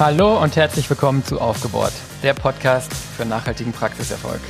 [0.00, 4.40] Hallo und herzlich willkommen zu Aufgebohrt, der Podcast für nachhaltigen Praxiserfolg.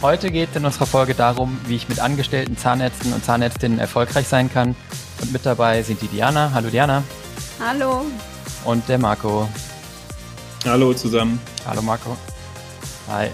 [0.00, 4.26] Heute geht es in unserer Folge darum, wie ich mit angestellten Zahnärzten und Zahnärztinnen erfolgreich
[4.26, 4.74] sein kann.
[5.20, 6.52] Und mit dabei sind die Diana.
[6.54, 7.02] Hallo Diana.
[7.60, 8.06] Hallo.
[8.64, 9.46] Und der Marco.
[10.64, 11.38] Hallo zusammen.
[11.66, 12.16] Hallo Marco.
[13.10, 13.28] Hi.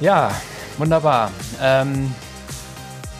[0.00, 0.32] Ja,
[0.76, 1.30] wunderbar.
[1.62, 2.12] Ähm,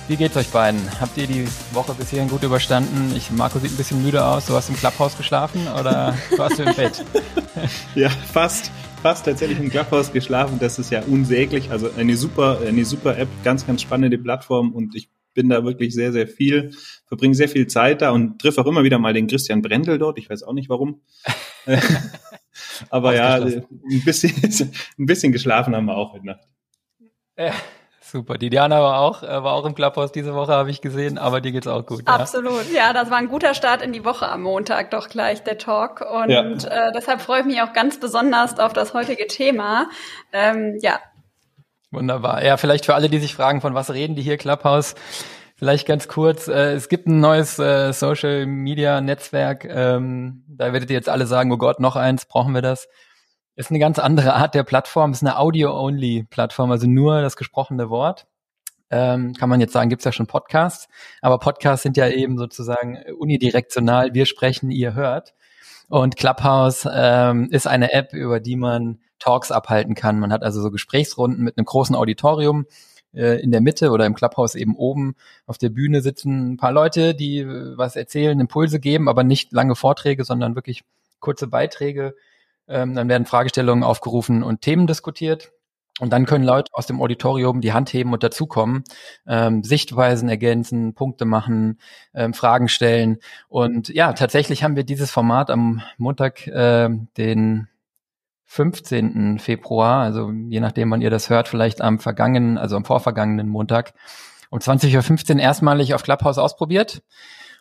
[0.08, 0.80] wie geht's euch beiden?
[1.00, 3.14] Habt ihr die Woche bis hierhin gut überstanden?
[3.16, 4.46] Ich, Marco sieht ein bisschen müde aus.
[4.46, 7.04] Du hast im Clubhaus geschlafen oder warst du im Bett?
[7.95, 8.70] ja, fast.
[9.02, 10.59] Fast tatsächlich im Clubhaus geschlafen.
[10.59, 11.70] Das ist ja unsäglich.
[11.70, 15.92] Also eine super, eine super App, ganz, ganz spannende Plattform und ich bin da wirklich
[15.92, 16.70] sehr, sehr viel,
[17.06, 20.18] verbringe sehr viel Zeit da und treffe auch immer wieder mal den Christian Brendel dort.
[20.18, 21.02] Ich weiß auch nicht warum.
[22.90, 23.64] Aber ja, ein
[24.04, 24.32] bisschen,
[24.98, 26.48] ein bisschen geschlafen haben wir auch heute Nacht.
[28.07, 28.37] Super.
[28.37, 31.41] Die Diana war auch, äh, war auch im Clubhaus diese Woche, habe ich gesehen, aber
[31.41, 32.02] dir geht's auch gut.
[32.05, 32.71] Absolut.
[32.71, 32.88] Ja?
[32.88, 36.02] ja, das war ein guter Start in die Woche am Montag doch gleich, der Talk.
[36.02, 36.43] Und ja.
[36.43, 39.88] äh, deshalb freue ich mich auch ganz besonders auf das heutige Thema.
[40.32, 41.01] Ähm, ja.
[41.91, 42.45] Wunderbar.
[42.45, 44.95] Ja, vielleicht für alle, die sich fragen, von was reden die hier Clubhouse?
[45.57, 49.65] Vielleicht ganz kurz, äh, es gibt ein neues äh, Social Media Netzwerk.
[49.65, 52.87] Ähm, da werdet ihr jetzt alle sagen, oh Gott, noch eins, brauchen wir das?
[53.57, 58.27] Ist eine ganz andere Art der Plattform, ist eine Audio-Only-Plattform, also nur das gesprochene Wort.
[58.91, 60.88] Ähm, kann man jetzt sagen, gibt's ja schon Podcasts,
[61.23, 65.34] aber Podcasts sind ja eben sozusagen unidirektional, wir sprechen, ihr hört.
[65.88, 70.19] Und Clubhouse ähm, ist eine App, über die man Talks abhalten kann.
[70.19, 72.66] Man hat also so Gesprächsrunden mit einem großen Auditorium
[73.15, 75.15] äh, in der Mitte oder im Clubhouse eben oben
[75.47, 79.53] auf der Bühne sitzen ein paar Leute, die äh, was erzählen, Impulse geben, aber nicht
[79.53, 80.82] lange Vorträge, sondern wirklich
[81.21, 82.15] kurze Beiträge
[82.69, 85.53] ähm, dann werden Fragestellungen aufgerufen und Themen diskutiert.
[86.00, 88.82] Und dann können Leute aus dem Auditorium die Hand heben und dazukommen,
[89.28, 91.78] ähm, Sichtweisen ergänzen, Punkte machen,
[92.14, 93.19] ähm, Fragen stellen.
[93.48, 97.69] Und ja, tatsächlich haben wir dieses Format am Montag, äh, den
[98.47, 99.38] 15.
[99.38, 103.94] Februar, also je nachdem, wann ihr das hört, vielleicht am vergangenen, also am vorvergangenen Montag,
[104.50, 107.02] um 20.15 Uhr erstmalig auf Clubhouse ausprobiert.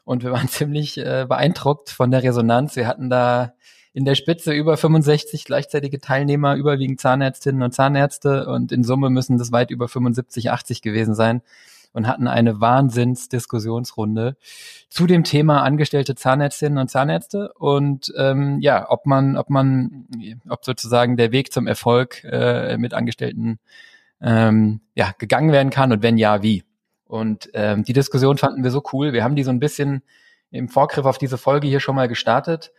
[0.06, 2.75] Und wir waren ziemlich äh, beeindruckt von der Resonanz.
[2.75, 3.53] Wir hatten da
[3.94, 9.38] in der Spitze über 65 gleichzeitige Teilnehmer, überwiegend Zahnärztinnen und Zahnärzte und in Summe müssen
[9.38, 11.42] das weit über 75, 80 gewesen sein
[11.94, 14.36] und hatten eine Wahnsinnsdiskussionsrunde
[14.90, 20.08] zu dem Thema angestellte Zahnärztinnen und Zahnärzte und ähm, ja, ob man, ob man,
[20.50, 23.59] ob sozusagen der Weg zum Erfolg äh, mit Angestellten
[24.22, 26.64] ähm, ja, gegangen werden kann und wenn ja, wie.
[27.06, 29.14] Und ähm, die Diskussion fanden wir so cool.
[29.14, 30.02] Wir haben die so ein bisschen
[30.50, 32.72] im Vorgriff auf diese Folge hier schon mal gestartet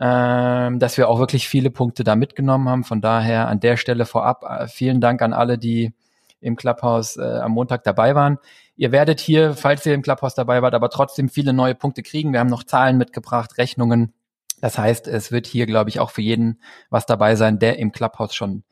[0.00, 2.84] ähm, dass wir auch wirklich viele Punkte da mitgenommen haben.
[2.84, 5.92] Von daher an der Stelle vorab äh, vielen Dank an alle, die
[6.40, 8.38] im Clubhouse äh, am Montag dabei waren.
[8.76, 12.32] Ihr werdet hier, falls ihr im Clubhouse dabei wart, aber trotzdem viele neue Punkte kriegen.
[12.32, 14.12] Wir haben noch Zahlen mitgebracht, Rechnungen.
[14.60, 17.92] Das heißt, es wird hier, glaube ich, auch für jeden was dabei sein, der im
[17.92, 18.64] Clubhouse schon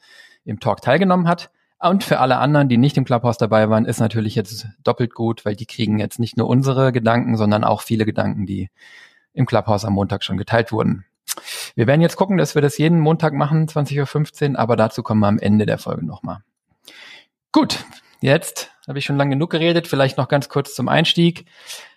[0.44, 1.50] im Talk teilgenommen hat.
[1.78, 5.44] Und für alle anderen, die nicht im Clubhouse dabei waren, ist natürlich jetzt doppelt gut,
[5.44, 8.70] weil die kriegen jetzt nicht nur unsere Gedanken, sondern auch viele Gedanken, die
[9.32, 11.04] im Clubhouse am Montag schon geteilt wurden.
[11.74, 15.20] Wir werden jetzt gucken, dass wir das jeden Montag machen, 20.15 Uhr, aber dazu kommen
[15.20, 16.38] wir am Ende der Folge nochmal.
[17.52, 17.84] Gut,
[18.20, 21.46] jetzt habe ich schon lange genug geredet, vielleicht noch ganz kurz zum Einstieg.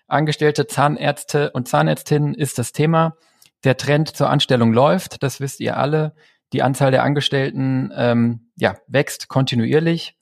[0.08, 3.16] Angestellte Zahnärzte und Zahnärztinnen ist das Thema.
[3.64, 6.14] Der Trend zur Anstellung läuft, das wisst ihr alle.
[6.54, 10.16] Die Anzahl der Angestellten ähm, ja, wächst kontinuierlich.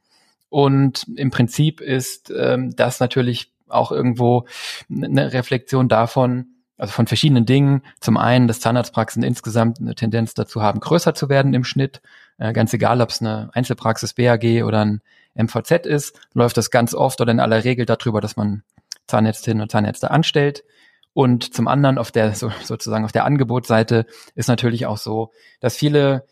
[0.50, 4.46] Und im Prinzip ist ähm, das natürlich auch irgendwo
[4.90, 6.53] eine Reflexion davon,
[6.84, 7.82] also von verschiedenen Dingen.
[8.02, 12.02] Zum einen, dass Zahnarztpraxen insgesamt eine Tendenz dazu haben, größer zu werden im Schnitt.
[12.38, 15.02] Äh, ganz egal, ob es eine Einzelpraxis BAG oder ein
[15.34, 18.64] MVZ ist, läuft das ganz oft oder in aller Regel darüber, dass man
[19.08, 20.66] Zahnärztinnen und Zahnärzte anstellt.
[21.14, 24.06] Und zum anderen auf der so, sozusagen auf der Angebotsseite
[24.36, 26.26] ist natürlich auch so, dass viele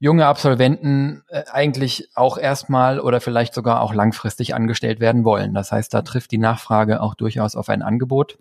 [0.00, 5.54] junge Absolventen äh, eigentlich auch erstmal oder vielleicht sogar auch langfristig angestellt werden wollen.
[5.54, 8.38] Das heißt, da trifft die Nachfrage auch durchaus auf ein Angebot.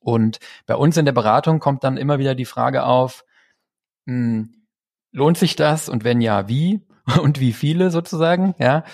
[0.00, 3.24] Und bei uns in der Beratung kommt dann immer wieder die Frage auf,
[4.06, 4.54] mh, hm,
[5.12, 6.86] lohnt sich das und wenn ja, wie
[7.22, 8.84] und wie viele sozusagen, ja.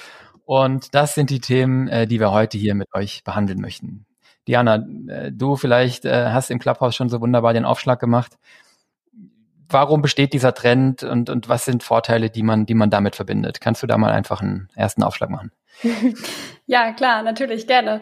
[0.47, 4.07] Und das sind die Themen, äh, die wir heute hier mit euch behandeln möchten.
[4.47, 8.37] Diana, äh, du vielleicht äh, hast im Clubhouse schon so wunderbar den Aufschlag gemacht.
[9.69, 13.63] Warum besteht dieser Trend und, und was sind Vorteile, die man, die man damit verbindet?
[13.63, 15.51] Kannst du da mal einfach einen ersten Aufschlag machen?
[16.67, 18.01] Ja, klar, natürlich, gerne.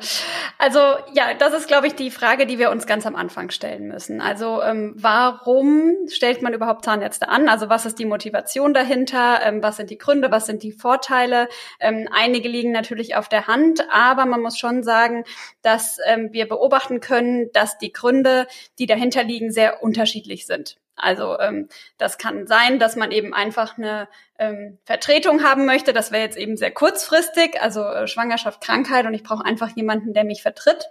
[0.56, 0.78] Also
[1.14, 4.20] ja, das ist, glaube ich, die Frage, die wir uns ganz am Anfang stellen müssen.
[4.20, 7.48] Also ähm, warum stellt man überhaupt Zahnärzte an?
[7.48, 9.40] Also was ist die Motivation dahinter?
[9.44, 10.30] Ähm, was sind die Gründe?
[10.30, 11.48] Was sind die Vorteile?
[11.80, 15.24] Ähm, einige liegen natürlich auf der Hand, aber man muss schon sagen,
[15.62, 18.46] dass ähm, wir beobachten können, dass die Gründe,
[18.78, 20.76] die dahinter liegen, sehr unterschiedlich sind.
[20.96, 21.68] Also ähm,
[21.98, 24.08] das kann sein, dass man eben einfach eine
[24.38, 25.92] ähm, Vertretung haben möchte.
[25.92, 30.12] Das wäre jetzt eben sehr kurzfristig, also äh, Schwangerschaft, Krankheit und ich brauche einfach jemanden,
[30.12, 30.86] der mich vertritt.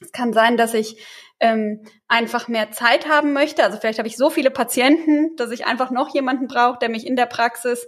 [0.00, 1.04] Es kann sein, dass ich
[1.40, 3.64] ähm, einfach mehr Zeit haben möchte.
[3.64, 7.06] Also vielleicht habe ich so viele Patienten, dass ich einfach noch jemanden brauche, der mich
[7.06, 7.86] in der Praxis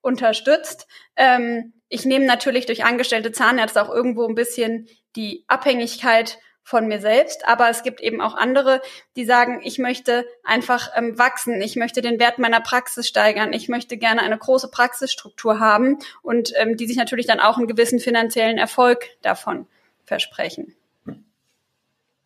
[0.00, 0.86] unterstützt.
[1.16, 6.98] Ähm, ich nehme natürlich durch angestellte Zahnärzte auch irgendwo ein bisschen die Abhängigkeit von mir
[6.98, 8.80] selbst, aber es gibt eben auch andere,
[9.16, 13.68] die sagen, ich möchte einfach ähm, wachsen, ich möchte den Wert meiner Praxis steigern, ich
[13.68, 18.00] möchte gerne eine große Praxisstruktur haben und ähm, die sich natürlich dann auch einen gewissen
[18.00, 19.66] finanziellen Erfolg davon
[20.04, 20.74] versprechen.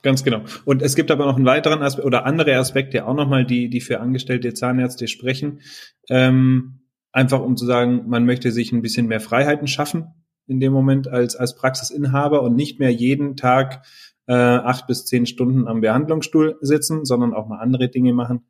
[0.03, 0.45] Ganz genau.
[0.65, 3.81] Und es gibt aber noch einen weiteren Aspekt oder andere Aspekte auch nochmal, die, die
[3.81, 5.61] für angestellte Zahnärzte sprechen.
[6.09, 6.79] Ähm,
[7.11, 10.15] einfach um zu sagen, man möchte sich ein bisschen mehr Freiheiten schaffen
[10.47, 13.85] in dem Moment als, als Praxisinhaber und nicht mehr jeden Tag
[14.29, 18.45] äh, acht bis zehn Stunden am Behandlungsstuhl sitzen, sondern auch mal andere Dinge machen.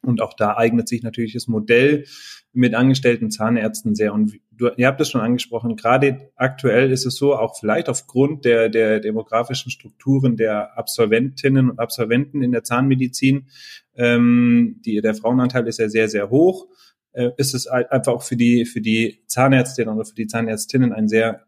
[0.00, 2.04] Und auch da eignet sich natürlich das Modell
[2.52, 4.14] mit angestellten Zahnärzten sehr.
[4.14, 8.44] Und du, ihr habt es schon angesprochen, gerade aktuell ist es so, auch vielleicht aufgrund
[8.44, 13.48] der, der demografischen Strukturen der Absolventinnen und Absolventen in der Zahnmedizin,
[13.96, 16.68] ähm, die, der Frauenanteil ist ja sehr, sehr hoch,
[17.12, 21.08] äh, ist es einfach auch für die, für die Zahnärztinnen oder für die Zahnärztinnen ein
[21.08, 21.47] sehr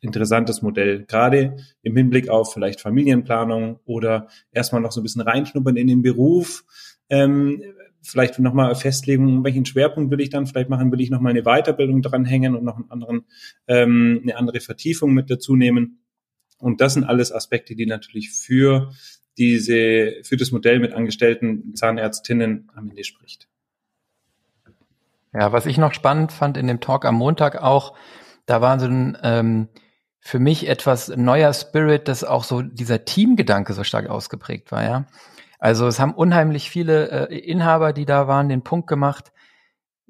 [0.00, 5.76] interessantes Modell, gerade im Hinblick auf vielleicht Familienplanung oder erstmal noch so ein bisschen reinschnuppern
[5.76, 6.64] in den Beruf.
[7.08, 7.62] Ähm,
[8.02, 12.02] vielleicht nochmal Festlegung, welchen Schwerpunkt will ich dann vielleicht machen, will ich nochmal eine Weiterbildung
[12.02, 13.26] dranhängen und noch einen anderen,
[13.66, 16.02] ähm, eine andere Vertiefung mit dazu nehmen.
[16.58, 18.92] Und das sind alles Aspekte, die natürlich für
[19.38, 23.48] diese, für das Modell mit angestellten Zahnärztinnen am Ende spricht.
[25.32, 27.96] Ja, was ich noch spannend fand in dem Talk am Montag auch,
[28.46, 29.68] da war so ein ähm,
[30.20, 35.06] für mich etwas neuer Spirit, dass auch so dieser Teamgedanke so stark ausgeprägt war, ja.
[35.58, 39.32] Also es haben unheimlich viele äh, Inhaber, die da waren, den Punkt gemacht.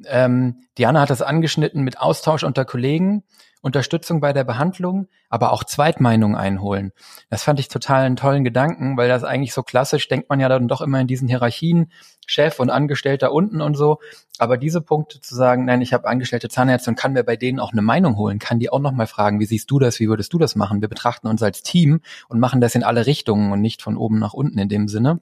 [0.06, 3.24] Ähm, Diana hat das angeschnitten mit Austausch unter Kollegen,
[3.62, 6.92] Unterstützung bei der Behandlung, aber auch Zweitmeinungen einholen.
[7.28, 10.48] Das fand ich total einen tollen Gedanken, weil das eigentlich so klassisch denkt man ja
[10.48, 11.90] dann doch immer in diesen Hierarchien,
[12.26, 13.98] Chef und Angestellter unten und so.
[14.38, 17.60] Aber diese Punkte zu sagen, nein, ich habe angestellte Zahnärzte und kann mir bei denen
[17.60, 20.32] auch eine Meinung holen, kann die auch nochmal fragen, wie siehst du das, wie würdest
[20.32, 20.80] du das machen?
[20.80, 24.18] Wir betrachten uns als Team und machen das in alle Richtungen und nicht von oben
[24.18, 25.20] nach unten in dem Sinne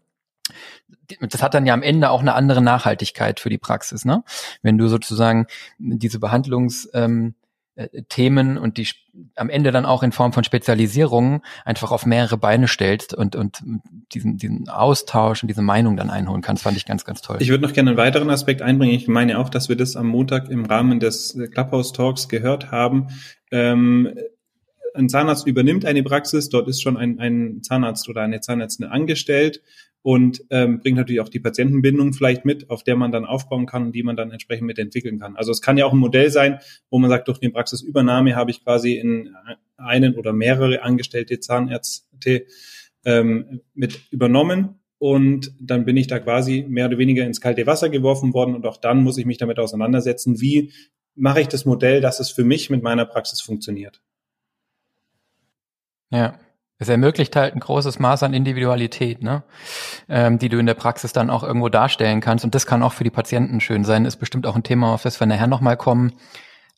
[1.21, 4.25] das hat dann ja am Ende auch eine andere Nachhaltigkeit für die Praxis, ne?
[4.63, 5.47] Wenn du sozusagen
[5.79, 7.35] diese Behandlungs ähm,
[7.79, 8.89] äh, Themen und die
[9.37, 13.63] am Ende dann auch in Form von Spezialisierungen einfach auf mehrere Beine stellst und, und
[14.13, 17.37] diesen, diesen Austausch und diese Meinung dann einholen kannst, fand ich ganz, ganz toll.
[17.39, 18.95] Ich würde noch gerne einen weiteren Aspekt einbringen.
[18.95, 23.09] Ich meine auch, dass wir das am Montag im Rahmen des Clubhouse Talks gehört haben.
[23.53, 24.13] Ähm,
[24.95, 29.63] ein Zahnarzt übernimmt eine Praxis, dort ist schon ein, ein Zahnarzt oder eine Zahnärztin angestellt
[30.03, 33.87] und ähm, bringt natürlich auch die Patientenbindung vielleicht mit, auf der man dann aufbauen kann
[33.87, 35.37] und die man dann entsprechend mitentwickeln kann.
[35.37, 36.61] Also es kann ja auch ein Modell sein,
[36.91, 39.35] wo man sagt, durch die Praxisübernahme habe ich quasi in
[39.77, 42.47] einen oder mehrere angestellte Zahnärzte
[43.05, 47.89] ähm, mit übernommen und dann bin ich da quasi mehr oder weniger ins kalte Wasser
[47.89, 50.73] geworfen worden und auch dann muss ich mich damit auseinandersetzen, wie
[51.15, 54.01] mache ich das Modell, dass es für mich mit meiner Praxis funktioniert.
[56.11, 56.39] Ja.
[56.79, 59.43] Es ermöglicht halt ein großes Maß an Individualität, ne?
[60.09, 62.45] ähm, die du in der Praxis dann auch irgendwo darstellen kannst.
[62.45, 64.05] Und das kann auch für die Patienten schön sein.
[64.05, 66.13] Ist bestimmt auch ein Thema, auf das wir nachher nochmal kommen.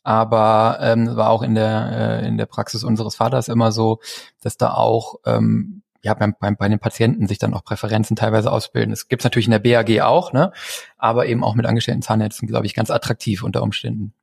[0.03, 3.99] Aber ähm, war auch in der, äh, in der Praxis unseres Vaters immer so,
[4.41, 8.51] dass da auch ähm, ja, beim, beim, bei den Patienten sich dann auch Präferenzen teilweise
[8.51, 8.89] ausbilden.
[8.89, 10.51] Das gibt's natürlich in der BAG auch, ne?
[10.97, 14.13] aber eben auch mit angestellten Zahnärzten, glaube ich, ganz attraktiv unter Umständen.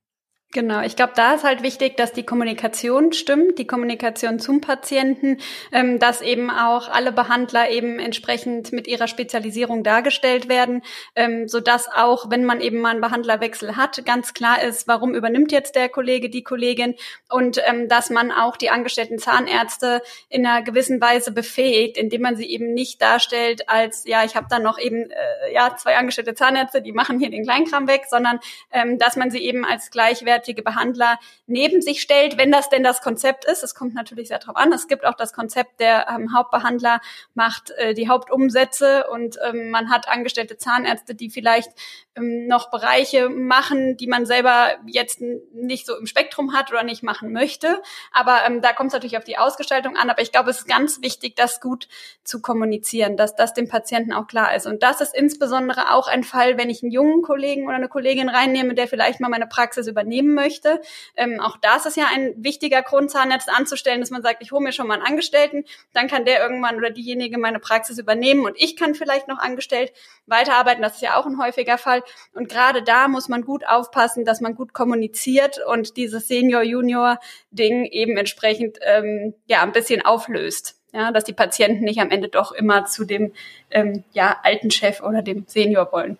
[0.55, 5.37] Genau, ich glaube, da ist halt wichtig, dass die Kommunikation stimmt, die Kommunikation zum Patienten,
[5.73, 10.81] ähm, dass eben auch alle Behandler eben entsprechend mit ihrer Spezialisierung dargestellt werden,
[11.14, 15.14] ähm, so dass auch, wenn man eben mal einen Behandlerwechsel hat, ganz klar ist, warum
[15.14, 16.95] übernimmt jetzt der Kollege die Kollegin
[17.28, 20.00] und ähm, dass man auch die angestellten Zahnärzte
[20.31, 24.47] in einer gewissen Weise befähigt, indem man sie eben nicht darstellt als ja, ich habe
[24.49, 28.40] dann noch eben äh, ja zwei angestellte Zahnärzte, die machen hier den Kleinkram weg, sondern
[28.73, 32.83] ähm, dass man sie eben als gleichwertig gleichwertige Behandler neben sich stellt, wenn das denn
[32.83, 33.62] das Konzept ist.
[33.62, 34.73] Es kommt natürlich sehr darauf an.
[34.73, 37.00] Es gibt auch das Konzept, der ähm, Hauptbehandler
[37.35, 41.71] macht äh, die Hauptumsätze und ähm, man hat angestellte Zahnärzte, die vielleicht
[42.16, 47.02] ähm, noch Bereiche machen, die man selber jetzt nicht so im Spektrum hat oder nicht
[47.02, 47.80] machen möchte.
[48.12, 50.11] Aber ähm, da kommt es natürlich auf die Ausgestaltung an.
[50.11, 51.88] Aber ich glaube, es ist ganz wichtig, das gut
[52.25, 54.66] zu kommunizieren, dass das dem Patienten auch klar ist.
[54.66, 58.28] Und das ist insbesondere auch ein Fall, wenn ich einen jungen Kollegen oder eine Kollegin
[58.28, 60.81] reinnehme, der vielleicht mal meine Praxis übernehmen übernehmen möchte.
[61.17, 64.63] Ähm, auch das ist ja ein wichtiger Grund, Zahnärzte anzustellen, dass man sagt, ich hole
[64.63, 68.55] mir schon mal einen Angestellten, dann kann der irgendwann oder diejenige meine Praxis übernehmen und
[68.57, 69.93] ich kann vielleicht noch angestellt
[70.27, 70.83] weiterarbeiten.
[70.83, 72.03] Das ist ja auch ein häufiger Fall.
[72.35, 78.17] Und gerade da muss man gut aufpassen, dass man gut kommuniziert und dieses Senior-Junior-Ding eben
[78.17, 82.87] entsprechend ähm, ja ein bisschen auflöst ja, dass die Patienten nicht am Ende doch immer
[82.87, 83.35] zu dem
[83.71, 86.17] ähm, ja, alten Chef oder dem Senior wollen.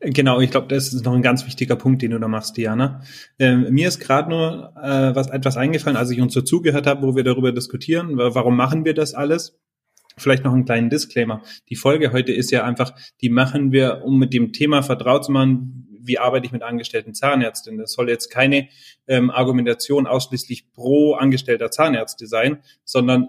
[0.00, 3.02] Genau, ich glaube, das ist noch ein ganz wichtiger Punkt, den du da machst, Diana.
[3.38, 7.04] Ähm, mir ist gerade nur äh, was etwas eingefallen, als ich uns so zugehört habe,
[7.04, 9.58] wo wir darüber diskutieren, warum machen wir das alles?
[10.16, 11.42] Vielleicht noch einen kleinen Disclaimer.
[11.68, 15.32] Die Folge heute ist ja einfach, die machen wir, um mit dem Thema vertraut zu
[15.32, 17.76] machen, wie arbeite ich mit angestellten Zahnärzten.
[17.78, 18.68] Das soll jetzt keine
[19.08, 23.28] ähm, Argumentation ausschließlich pro angestellter Zahnärzte sein, sondern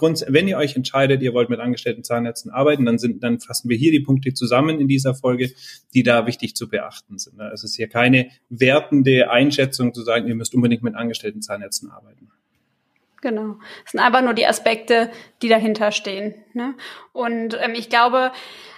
[0.00, 3.68] Grund, wenn ihr euch entscheidet, ihr wollt mit angestellten Zahnärzten arbeiten, dann sind, dann fassen
[3.68, 5.50] wir hier die Punkte zusammen in dieser Folge,
[5.94, 7.38] die da wichtig zu beachten sind.
[7.38, 12.30] Es ist hier keine wertende Einschätzung zu sagen, ihr müsst unbedingt mit angestellten Zahnärzten arbeiten.
[13.22, 13.56] Genau.
[13.84, 15.10] Es sind einfach nur die Aspekte,
[15.42, 16.34] die dahinter stehen.
[16.52, 16.74] Ne?
[17.12, 18.32] Und ähm, ich glaube,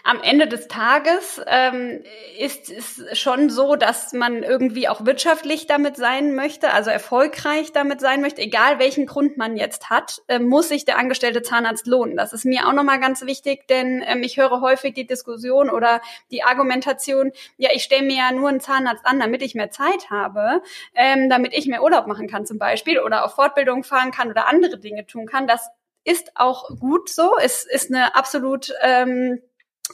[0.04, 2.02] am Ende des Tages ähm,
[2.38, 8.00] ist es schon so, dass man irgendwie auch wirtschaftlich damit sein möchte, also erfolgreich damit
[8.00, 12.16] sein möchte, egal welchen Grund man jetzt hat, äh, muss sich der angestellte Zahnarzt lohnen.
[12.16, 16.00] Das ist mir auch nochmal ganz wichtig, denn ähm, ich höre häufig die Diskussion oder
[16.32, 20.10] die Argumentation, ja, ich stelle mir ja nur einen Zahnarzt an, damit ich mehr Zeit
[20.10, 20.62] habe,
[20.94, 24.48] ähm, damit ich mehr Urlaub machen kann zum Beispiel oder auf Fortbildung fahren kann oder
[24.48, 25.46] andere Dinge tun kann.
[25.46, 25.68] Das
[26.04, 27.36] ist auch gut so.
[27.40, 29.40] Es ist eine absolut ähm,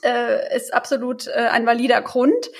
[0.03, 2.51] äh, ist absolut äh, ein valider Grund.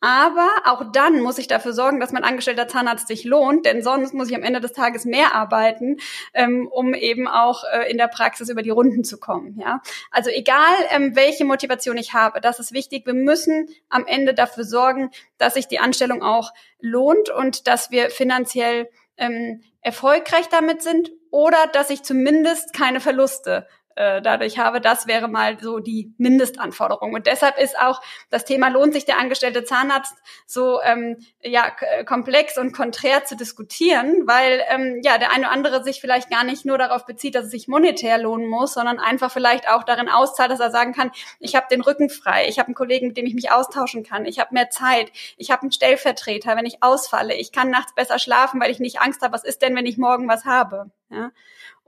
[0.00, 4.14] Aber auch dann muss ich dafür sorgen, dass mein angestellter Zahnarzt sich lohnt, denn sonst
[4.14, 5.96] muss ich am Ende des Tages mehr arbeiten,
[6.34, 9.58] ähm, um eben auch äh, in der Praxis über die Runden zu kommen.
[9.58, 9.82] Ja,
[10.12, 13.06] also egal ähm, welche Motivation ich habe, das ist wichtig.
[13.06, 18.10] Wir müssen am Ende dafür sorgen, dass sich die Anstellung auch lohnt und dass wir
[18.10, 23.66] finanziell ähm, erfolgreich damit sind oder dass ich zumindest keine Verluste
[23.98, 24.80] äh, dadurch habe.
[24.80, 27.14] Das wäre mal so die Mindestanforderung.
[27.14, 28.00] Und deshalb ist auch
[28.30, 30.14] das Thema lohnt sich der angestellte Zahnarzt
[30.46, 31.72] so ähm, ja
[32.04, 36.44] komplex und konträr zu diskutieren, weil ähm, ja der eine oder andere sich vielleicht gar
[36.44, 40.08] nicht nur darauf bezieht, dass es sich monetär lohnen muss, sondern einfach vielleicht auch darin
[40.08, 43.16] auszahlt, dass er sagen kann, ich habe den Rücken frei, ich habe einen Kollegen, mit
[43.16, 46.84] dem ich mich austauschen kann, ich habe mehr Zeit, ich habe einen Stellvertreter, wenn ich
[46.84, 49.86] ausfalle, ich kann nachts besser schlafen, weil ich nicht Angst habe, was ist denn, wenn
[49.86, 50.90] ich morgen was habe.
[51.10, 51.32] Ja?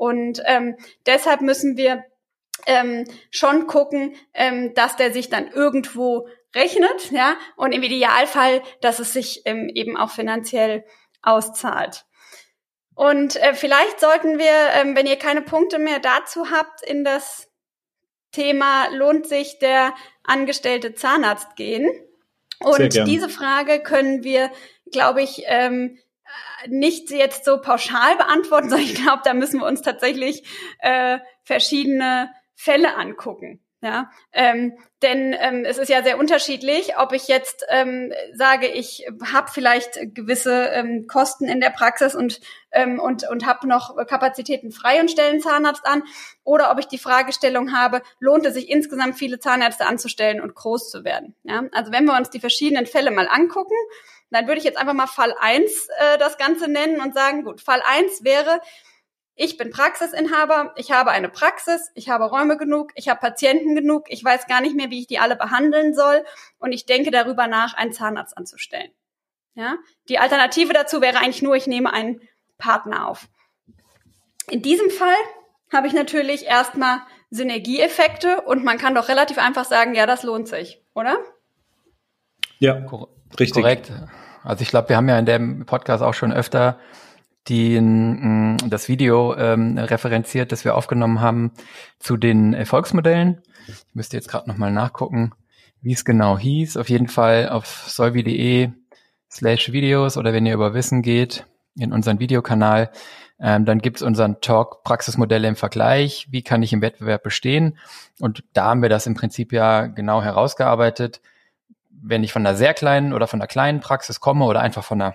[0.01, 2.03] Und ähm, deshalb müssen wir
[2.65, 8.99] ähm, schon gucken, ähm, dass der sich dann irgendwo rechnet, ja, und im Idealfall, dass
[8.99, 10.87] es sich ähm, eben auch finanziell
[11.21, 12.07] auszahlt.
[12.95, 17.51] Und äh, vielleicht sollten wir, ähm, wenn ihr keine Punkte mehr dazu habt, in das
[18.33, 21.91] Thema lohnt sich der angestellte Zahnarzt gehen.
[22.61, 24.51] Und diese Frage können wir,
[24.93, 25.99] glaube ich, ähm,
[26.67, 30.45] nicht jetzt so pauschal beantworten, sondern ich glaube, da müssen wir uns tatsächlich
[30.81, 33.61] äh, verschiedene Fälle angucken.
[33.83, 39.07] Ja, ähm, denn ähm, es ist ja sehr unterschiedlich, ob ich jetzt ähm, sage, ich
[39.33, 44.71] habe vielleicht gewisse ähm, Kosten in der Praxis und ähm, und und habe noch Kapazitäten
[44.71, 46.03] frei und stelle einen Zahnarzt an,
[46.45, 50.91] oder ob ich die Fragestellung habe, lohnt es sich insgesamt viele Zahnärzte anzustellen und groß
[50.91, 51.35] zu werden.
[51.45, 53.77] Ja, also wenn wir uns die verschiedenen Fälle mal angucken,
[54.31, 57.61] dann würde ich jetzt einfach mal Fall eins äh, das Ganze nennen und sagen, gut,
[57.61, 58.61] Fall eins wäre,
[59.35, 64.05] ich bin Praxisinhaber, ich habe eine Praxis, ich habe Räume genug, ich habe Patienten genug,
[64.09, 66.25] ich weiß gar nicht mehr, wie ich die alle behandeln soll
[66.59, 68.91] und ich denke darüber nach, einen Zahnarzt anzustellen.
[69.55, 69.79] Ja?
[70.09, 72.21] Die Alternative dazu wäre eigentlich nur, ich nehme einen
[72.59, 73.29] Partner auf.
[74.51, 75.17] In diesem Fall
[75.73, 80.49] habe ich natürlich erstmal Synergieeffekte und man kann doch relativ einfach sagen, ja, das lohnt
[80.49, 81.19] sich, oder?
[82.59, 82.79] Ja,
[83.39, 83.63] richtig.
[83.63, 83.93] Korrekt.
[84.43, 86.79] Also ich glaube, wir haben ja in dem Podcast auch schon öfter
[87.49, 91.53] den, mm, das Video ähm, referenziert, das wir aufgenommen haben
[91.99, 93.43] zu den Erfolgsmodellen.
[93.67, 95.33] Ich müsste jetzt gerade nochmal nachgucken,
[95.81, 96.77] wie es genau hieß.
[96.77, 98.71] Auf jeden Fall auf solvi.de
[99.31, 101.47] slash Videos oder wenn ihr über Wissen geht
[101.77, 102.91] in unseren Videokanal,
[103.41, 106.29] ähm, dann gibt's unseren Talk Praxismodelle im Vergleich.
[106.31, 107.79] Wie kann ich im Wettbewerb bestehen?
[108.19, 111.21] Und da haben wir das im Prinzip ja genau herausgearbeitet
[112.03, 115.01] wenn ich von einer sehr kleinen oder von einer kleinen Praxis komme oder einfach von
[115.01, 115.15] einer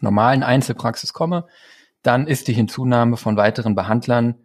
[0.00, 1.46] normalen Einzelpraxis komme,
[2.02, 4.36] dann ist die Hinzunahme von weiteren Behandlern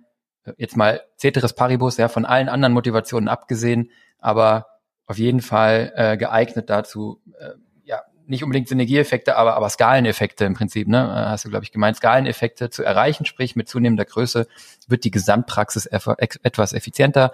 [0.45, 4.67] äh, jetzt mal Ceteris Paribus, ja, von allen anderen Motivationen abgesehen, aber
[5.05, 7.51] auf jeden Fall äh, geeignet dazu, äh,
[7.83, 11.71] ja, nicht unbedingt Synergieeffekte, aber, aber Skaleneffekte im Prinzip, ne, äh, hast du, glaube ich,
[11.71, 14.47] gemeint, Skaleneffekte zu erreichen, sprich mit zunehmender Größe
[14.87, 17.31] wird die Gesamtpraxis etwas effizienter,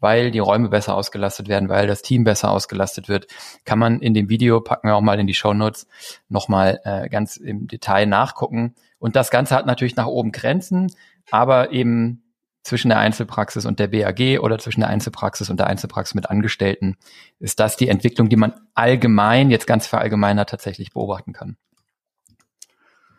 [0.00, 3.26] weil die Räume besser ausgelastet werden, weil das Team besser ausgelastet wird,
[3.64, 5.86] kann man in dem Video, packen wir auch mal in die Show Notes,
[6.28, 8.74] nochmal äh, ganz im Detail nachgucken.
[8.98, 10.92] Und das Ganze hat natürlich nach oben Grenzen,
[11.30, 12.22] aber eben
[12.64, 16.96] zwischen der Einzelpraxis und der BAG oder zwischen der Einzelpraxis und der Einzelpraxis mit Angestellten
[17.38, 21.56] ist das die Entwicklung, die man allgemein, jetzt ganz verallgemeiner tatsächlich beobachten kann.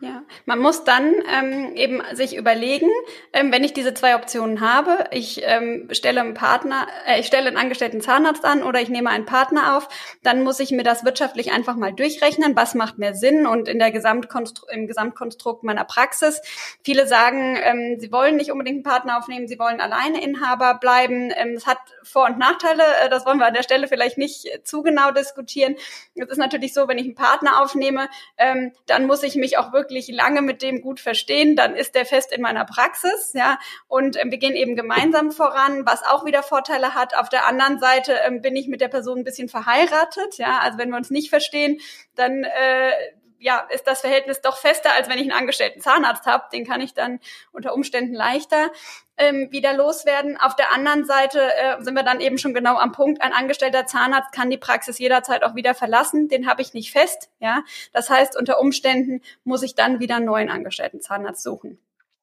[0.00, 2.90] Ja, man muss dann ähm, eben sich überlegen,
[3.32, 7.46] ähm, wenn ich diese zwei Optionen habe, ich ähm, stelle einen Partner, äh, ich stelle
[7.46, 9.88] einen angestellten Zahnarzt an oder ich nehme einen Partner auf,
[10.22, 13.78] dann muss ich mir das wirtschaftlich einfach mal durchrechnen, was macht mehr Sinn und in
[13.78, 16.42] der Gesamtkonstru im Gesamtkonstrukt meiner Praxis.
[16.84, 21.32] Viele sagen, ähm, sie wollen nicht unbedingt einen Partner aufnehmen, sie wollen alleine Inhaber bleiben.
[21.34, 24.46] Ähm, es hat Vor- und Nachteile, äh, das wollen wir an der Stelle vielleicht nicht
[24.64, 25.76] zu genau diskutieren.
[26.14, 28.08] Es ist natürlich so, wenn ich einen Partner aufnehme,
[28.38, 31.94] ähm, dann muss ich mich auch wirklich wirklich lange mit dem gut verstehen, dann ist
[31.94, 33.58] der fest in meiner Praxis, ja.
[33.88, 37.16] Und ähm, wir gehen eben gemeinsam voran, was auch wieder Vorteile hat.
[37.16, 40.58] Auf der anderen Seite ähm, bin ich mit der Person ein bisschen verheiratet, ja.
[40.58, 41.78] Also wenn wir uns nicht verstehen,
[42.14, 42.90] dann äh,
[43.38, 46.44] ja, ist das Verhältnis doch fester, als wenn ich einen angestellten Zahnarzt habe.
[46.52, 47.20] Den kann ich dann
[47.52, 48.70] unter Umständen leichter
[49.16, 50.36] ähm, wieder loswerden.
[50.36, 53.22] Auf der anderen Seite äh, sind wir dann eben schon genau am Punkt.
[53.22, 56.28] Ein angestellter Zahnarzt kann die Praxis jederzeit auch wieder verlassen.
[56.28, 57.30] Den habe ich nicht fest.
[57.40, 57.62] Ja,
[57.92, 61.78] das heißt, unter Umständen muss ich dann wieder einen neuen angestellten Zahnarzt suchen.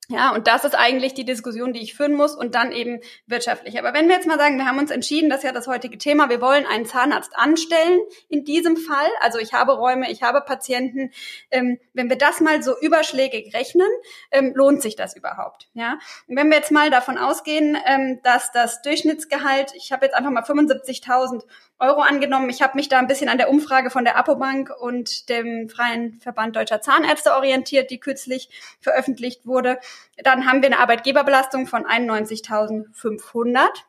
[0.10, 3.80] Ja, und das ist eigentlich die Diskussion, die ich führen muss und dann eben wirtschaftlich.
[3.80, 5.98] Aber wenn wir jetzt mal sagen, wir haben uns entschieden, das ist ja das heutige
[5.98, 9.08] Thema, wir wollen einen Zahnarzt anstellen in diesem Fall.
[9.22, 11.12] Also ich habe Räume, ich habe Patienten.
[11.52, 13.88] Ähm, wenn wir das mal so überschlägig rechnen,
[14.32, 15.70] ähm, lohnt sich das überhaupt?
[15.74, 20.16] Ja, und wenn wir jetzt mal davon ausgehen, ähm, dass das Durchschnittsgehalt, ich habe jetzt
[20.16, 21.44] einfach mal 75.000
[21.80, 22.50] Euro angenommen.
[22.50, 26.20] Ich habe mich da ein bisschen an der Umfrage von der Apobank und dem Freien
[26.22, 28.50] Verband Deutscher Zahnärzte orientiert, die kürzlich
[28.80, 29.80] veröffentlicht wurde.
[30.24, 33.84] Dann haben wir eine Arbeitgeberbelastung von 91.500.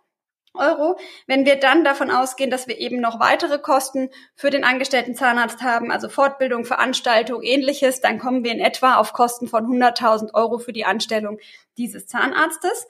[0.57, 0.97] Euro.
[1.27, 5.63] Wenn wir dann davon ausgehen, dass wir eben noch weitere Kosten für den angestellten Zahnarzt
[5.63, 10.59] haben, also Fortbildung, Veranstaltung, ähnliches, dann kommen wir in etwa auf Kosten von 100.000 Euro
[10.59, 11.39] für die Anstellung
[11.77, 12.87] dieses Zahnarztes.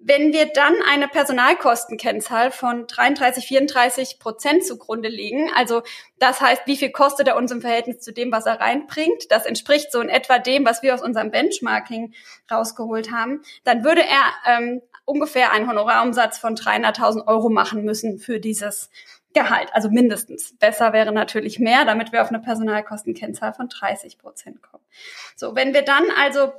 [0.00, 5.82] Wenn wir dann eine Personalkostenkennzahl von 33, 34 Prozent zugrunde legen, also
[6.18, 9.44] das heißt, wie viel kostet er uns im Verhältnis zu dem, was er reinbringt, das
[9.44, 12.14] entspricht so in etwa dem, was wir aus unserem Benchmarking
[12.50, 18.40] rausgeholt haben, dann würde er ähm, ungefähr einen Honorarumsatz von 300.000 Euro machen müssen für
[18.40, 18.90] dieses
[19.34, 20.56] Gehalt, also mindestens.
[20.58, 24.82] Besser wäre natürlich mehr, damit wir auf eine Personalkostenkennzahl von 30 Prozent kommen.
[25.36, 26.52] So, wenn wir dann also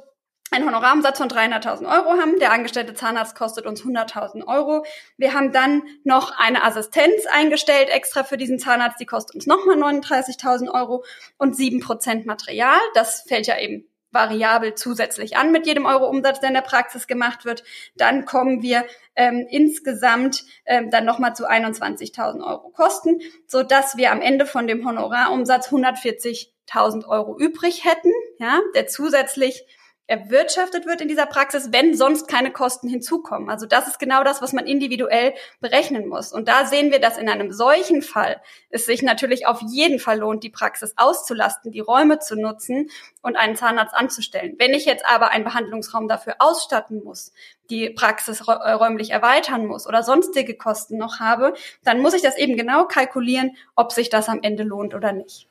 [0.52, 2.40] einen Honorarumsatz von 300.000 Euro haben.
[2.40, 4.86] Der angestellte Zahnarzt kostet uns 100.000 Euro.
[5.18, 9.00] Wir haben dann noch eine Assistenz eingestellt, extra für diesen Zahnarzt.
[9.00, 11.04] Die kostet uns nochmal 39.000 Euro
[11.38, 12.80] und 7% Material.
[12.94, 17.08] Das fällt ja eben variabel zusätzlich an mit jedem Euro Umsatz, der in der Praxis
[17.08, 17.64] gemacht wird.
[17.96, 18.86] Dann kommen wir
[19.16, 24.68] ähm, insgesamt ähm, dann nochmal zu 21.000 Euro Kosten, so dass wir am Ende von
[24.68, 29.64] dem Honorarumsatz 140.000 Euro übrig hätten, ja, der zusätzlich
[30.10, 33.50] erwirtschaftet wird in dieser Praxis, wenn sonst keine Kosten hinzukommen.
[33.50, 36.34] Also das ist genau das, was man individuell berechnen muss.
[36.34, 38.42] Und da sehen wir, dass in einem solchen Fall
[38.72, 42.90] es sich natürlich auf jeden Fall lohnt, die Praxis auszulasten, die Räume zu nutzen
[43.22, 44.56] und einen Zahnarzt anzustellen.
[44.58, 47.32] Wenn ich jetzt aber einen Behandlungsraum dafür ausstatten muss,
[47.70, 52.36] die Praxis äh, räumlich erweitern muss oder sonstige Kosten noch habe, dann muss ich das
[52.36, 55.49] eben genau kalkulieren, ob sich das am Ende lohnt oder nicht.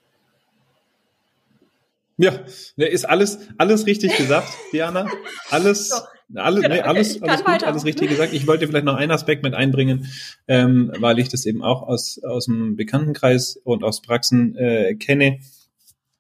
[2.19, 2.33] Ja,
[2.77, 5.07] ne, ist alles, alles richtig gesagt, Diana.
[5.51, 5.89] Alles,
[6.29, 6.39] so.
[6.41, 8.33] alles, genau, nee, alles, alles gut, alles richtig gesagt.
[8.35, 10.07] Ich wollte vielleicht noch einen Aspekt mit einbringen,
[10.49, 15.39] ähm, weil ich das eben auch aus, aus dem Bekanntenkreis und aus Praxen äh, kenne.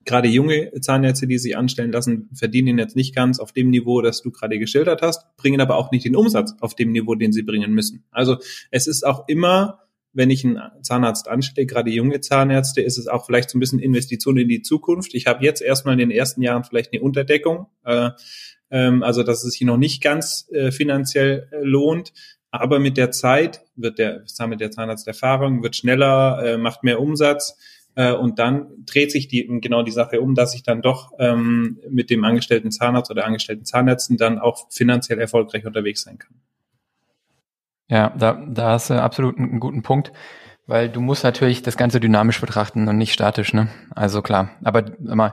[0.04, 4.22] Gerade junge Zahnärzte, die sich anstellen lassen, verdienen jetzt nicht ganz auf dem Niveau, das
[4.22, 7.42] du gerade geschildert hast, bringen aber auch nicht den Umsatz auf dem Niveau, den sie
[7.42, 8.04] bringen müssen.
[8.12, 8.38] Also
[8.70, 9.80] es ist auch immer
[10.18, 13.78] wenn ich einen Zahnarzt anstelle, gerade junge Zahnärzte, ist es auch vielleicht so ein bisschen
[13.78, 15.14] Investition in die Zukunft.
[15.14, 18.11] Ich habe jetzt erstmal in den ersten Jahren vielleicht eine Unterdeckung, äh,
[18.72, 22.12] ähm, also dass es sich noch nicht ganz äh, finanziell äh, lohnt.
[22.50, 27.57] Aber mit der Zeit wird der, mit der Zahnarzterfahrung, wird schneller, äh, macht mehr Umsatz
[27.94, 31.78] äh, und dann dreht sich die, genau die Sache um, dass ich dann doch ähm,
[31.88, 36.35] mit dem angestellten Zahnarzt oder angestellten Zahnärzten dann auch finanziell erfolgreich unterwegs sein kann.
[37.88, 40.12] Ja, da, da hast du absolut einen guten Punkt,
[40.66, 43.68] weil du musst natürlich das Ganze dynamisch betrachten und nicht statisch, ne?
[43.94, 44.51] Also klar.
[44.62, 45.33] Aber mal,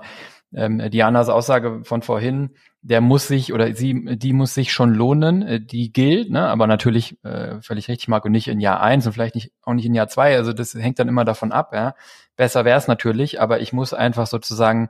[0.54, 5.42] ähm, Dianas Aussage von vorhin, der muss sich oder sie, die muss sich schon lohnen,
[5.42, 6.48] äh, die gilt, ne?
[6.48, 9.86] aber natürlich äh, völlig richtig, Marco, nicht in Jahr eins und vielleicht nicht auch nicht
[9.86, 10.38] in Jahr zwei.
[10.38, 11.96] Also das hängt dann immer davon ab, ja.
[12.38, 14.90] Besser wäre es natürlich, aber ich muss einfach sozusagen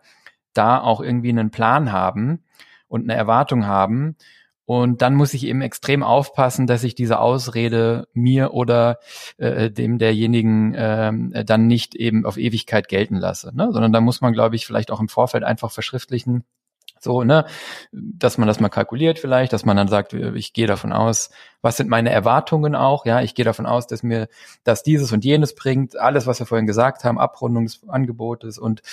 [0.54, 2.44] da auch irgendwie einen Plan haben
[2.88, 4.18] und eine Erwartung haben
[4.66, 9.00] Und dann muss ich eben extrem aufpassen, dass ich diese Ausrede mir oder
[9.38, 13.56] äh, dem derjenigen äh, dann nicht eben auf Ewigkeit gelten lasse.
[13.56, 13.70] Ne?
[13.72, 16.44] Sondern da muss man, glaube ich, vielleicht auch im Vorfeld einfach verschriftlichen,
[17.00, 17.46] so, ne,
[17.92, 21.30] dass man das mal kalkuliert vielleicht, dass man dann sagt, ich gehe davon aus,
[21.66, 24.28] was sind meine Erwartungen auch, ja, ich gehe davon aus, dass mir
[24.64, 28.84] das dieses und jenes bringt, alles, was wir vorhin gesagt haben, Abrundung des Angebotes und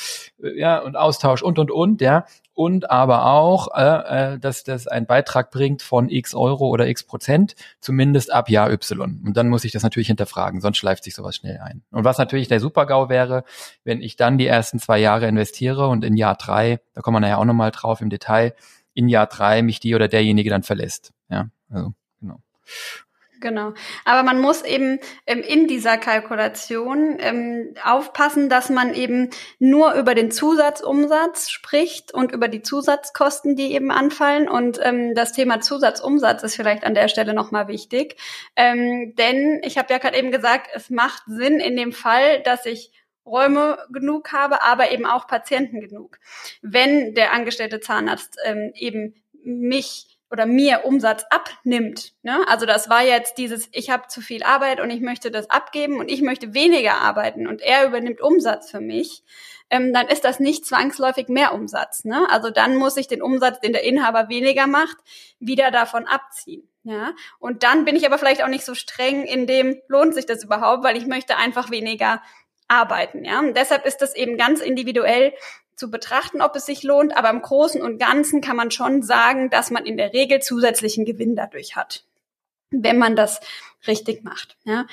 [0.43, 4.87] äh, ja, und Austausch und und und, ja, und aber auch, äh, äh, dass das
[4.87, 9.21] einen Beitrag bringt von x Euro oder x Prozent, zumindest ab Jahr Y.
[9.23, 11.83] Und dann muss ich das natürlich hinterfragen, sonst schleift sich sowas schnell ein.
[11.91, 13.45] Und was natürlich der Super-GAU wäre,
[13.85, 17.21] wenn ich dann die ersten zwei Jahre investiere und in Jahr drei, da kommen wir
[17.21, 18.55] nachher auch nochmal drauf im Detail,
[18.95, 21.13] in Jahr drei mich die oder derjenige dann verlässt.
[21.29, 21.93] Ja, also
[23.43, 23.75] genau.
[24.07, 30.15] Aber man muss eben ähm, in dieser Kalkulation ähm, aufpassen, dass man eben nur über
[30.15, 34.49] den Zusatzumsatz spricht und über die Zusatzkosten, die eben anfallen.
[34.49, 38.17] Und ähm, das Thema Zusatzumsatz ist vielleicht an der Stelle nochmal wichtig.
[38.57, 42.65] Ähm, denn ich habe ja gerade eben gesagt, es macht Sinn in dem Fall, dass
[42.65, 42.93] ich
[43.25, 46.19] Räume genug habe, aber eben auch Patienten genug.
[46.61, 52.15] Wenn der angestellte Zahnarzt ähm, eben mich oder mir Umsatz abnimmt.
[52.23, 52.41] Ne?
[52.49, 55.99] Also das war jetzt dieses, ich habe zu viel Arbeit und ich möchte das abgeben
[55.99, 59.23] und ich möchte weniger arbeiten und er übernimmt Umsatz für mich,
[59.69, 62.05] ähm, dann ist das nicht zwangsläufig mehr Umsatz.
[62.05, 62.27] Ne?
[62.31, 64.97] Also dann muss ich den Umsatz, den der Inhaber weniger macht,
[65.39, 66.67] wieder davon abziehen.
[66.85, 70.27] Ja, und dann bin ich aber vielleicht auch nicht so streng in dem, lohnt sich
[70.27, 72.21] das überhaupt, weil ich möchte einfach weniger
[72.67, 73.25] arbeiten.
[73.25, 75.33] Ja, und deshalb ist das eben ganz individuell
[75.77, 77.17] zu betrachten, ob es sich lohnt.
[77.17, 81.05] Aber im Großen und Ganzen kann man schon sagen, dass man in der Regel zusätzlichen
[81.05, 82.05] Gewinn dadurch hat,
[82.71, 83.41] wenn man das
[83.87, 84.57] richtig macht.
[84.65, 84.87] Ja.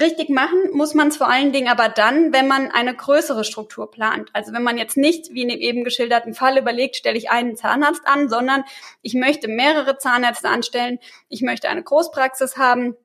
[0.00, 3.90] Richtig machen muss man es vor allen Dingen aber dann, wenn man eine größere Struktur
[3.90, 4.30] plant.
[4.32, 7.56] Also wenn man jetzt nicht, wie in dem eben geschilderten Fall, überlegt, stelle ich einen
[7.56, 8.64] Zahnarzt an, sondern
[9.02, 12.96] ich möchte mehrere Zahnärzte anstellen, ich möchte eine Großpraxis haben,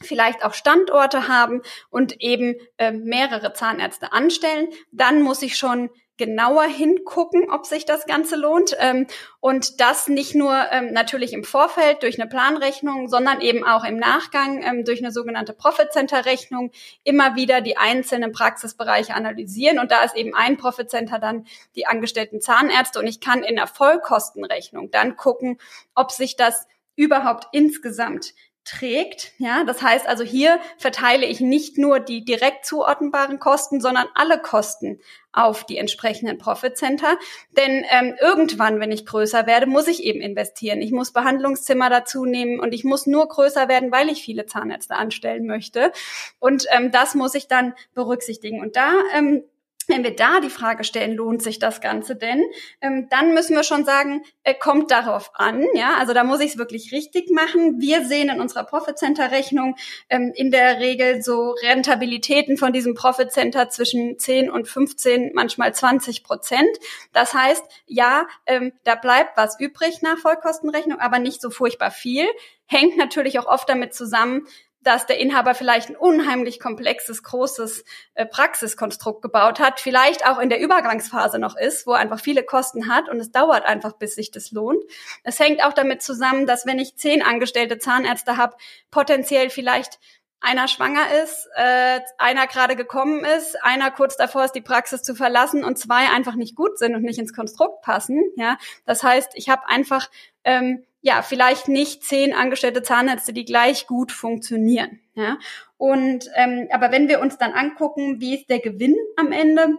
[0.00, 6.64] vielleicht auch Standorte haben und eben äh, mehrere Zahnärzte anstellen, dann muss ich schon genauer
[6.64, 8.76] hingucken, ob sich das Ganze lohnt.
[8.78, 9.06] Ähm,
[9.40, 13.96] und das nicht nur ähm, natürlich im Vorfeld durch eine Planrechnung, sondern eben auch im
[13.96, 16.72] Nachgang ähm, durch eine sogenannte Profit Center Rechnung
[17.04, 19.78] immer wieder die einzelnen Praxisbereiche analysieren.
[19.78, 22.98] Und da ist eben ein Profit Center dann die angestellten Zahnärzte.
[22.98, 25.58] Und ich kann in der Vollkostenrechnung dann gucken,
[25.94, 26.66] ob sich das
[26.98, 28.34] überhaupt insgesamt
[28.68, 29.32] trägt.
[29.38, 34.38] Ja, das heißt also hier verteile ich nicht nur die direkt zuordnenbaren Kosten, sondern alle
[34.38, 35.00] Kosten
[35.32, 37.18] auf die entsprechenden Profit Center.
[37.56, 40.82] Denn ähm, irgendwann, wenn ich größer werde, muss ich eben investieren.
[40.82, 44.96] Ich muss Behandlungszimmer dazu nehmen und ich muss nur größer werden, weil ich viele Zahnärzte
[44.96, 45.92] anstellen möchte.
[46.38, 48.60] Und ähm, das muss ich dann berücksichtigen.
[48.60, 49.44] Und da ähm,
[49.88, 52.44] wenn wir da die Frage stellen, lohnt sich das Ganze denn,
[52.80, 55.64] ähm, dann müssen wir schon sagen, äh, kommt darauf an.
[55.74, 57.80] Ja, also da muss ich es wirklich richtig machen.
[57.80, 59.76] Wir sehen in unserer Profit Center Rechnung
[60.10, 65.74] ähm, in der Regel so Rentabilitäten von diesem Profit Center zwischen 10 und 15, manchmal
[65.74, 66.78] 20 Prozent.
[67.12, 72.26] Das heißt, ja, ähm, da bleibt was übrig nach Vollkostenrechnung, aber nicht so furchtbar viel.
[72.66, 74.46] Hängt natürlich auch oft damit zusammen,
[74.80, 80.48] dass der Inhaber vielleicht ein unheimlich komplexes, großes äh, Praxiskonstrukt gebaut hat, vielleicht auch in
[80.48, 84.14] der Übergangsphase noch ist, wo er einfach viele Kosten hat und es dauert einfach, bis
[84.14, 84.82] sich das lohnt.
[85.24, 88.56] Es hängt auch damit zusammen, dass wenn ich zehn angestellte Zahnärzte habe,
[88.90, 89.98] potenziell vielleicht
[90.40, 95.14] einer schwanger ist, äh, einer gerade gekommen ist, einer kurz davor ist, die Praxis zu
[95.14, 98.22] verlassen und zwei einfach nicht gut sind und nicht ins Konstrukt passen.
[98.36, 100.08] Ja, das heißt, ich habe einfach
[100.44, 105.00] ähm, ja, vielleicht nicht zehn angestellte Zahnärzte, die gleich gut funktionieren.
[105.14, 105.38] Ja?
[105.76, 109.76] Und ähm, aber wenn wir uns dann angucken, wie ist der Gewinn am Ende,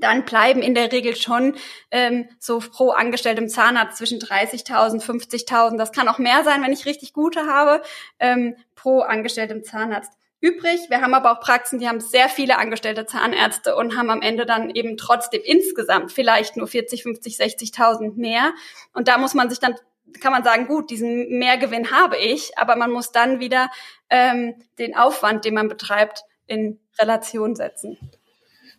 [0.00, 1.56] dann bleiben in der Regel schon
[1.90, 5.76] ähm, so pro angestelltem Zahnarzt zwischen 30.000, 50.000.
[5.76, 7.82] Das kann auch mehr sein, wenn ich richtig gute habe,
[8.18, 10.88] ähm, pro angestelltem Zahnarzt übrig.
[10.88, 14.46] Wir haben aber auch Praxen, die haben sehr viele angestellte Zahnärzte und haben am Ende
[14.46, 18.52] dann eben trotzdem insgesamt vielleicht nur 40, 50, 60.000 mehr.
[18.92, 19.74] Und da muss man sich dann
[20.20, 23.70] kann man sagen, gut, diesen Mehrgewinn habe ich, aber man muss dann wieder
[24.10, 27.98] ähm, den Aufwand, den man betreibt, in Relation setzen.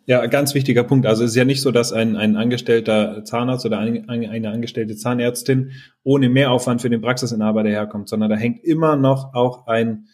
[0.08, 1.04] Ja, ganz wichtiger Punkt.
[1.04, 4.94] Also es ist ja nicht so, dass ein, ein angestellter Zahnarzt oder eine, eine angestellte
[4.94, 5.72] Zahnärztin
[6.04, 10.06] ohne Mehraufwand für den Praxisinhaber daherkommt, sondern da hängt immer noch auch ein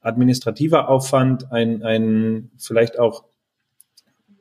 [0.00, 3.24] administrativer Aufwand, ein, ein vielleicht auch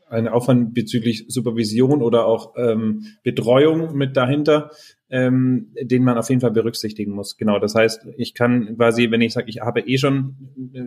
[0.09, 4.69] ein Aufwand bezüglich Supervision oder auch ähm, Betreuung mit dahinter,
[5.13, 7.37] ähm, den man auf jeden Fall berücksichtigen muss.
[7.37, 10.35] Genau, das heißt, ich kann quasi, wenn ich sage, ich habe eh schon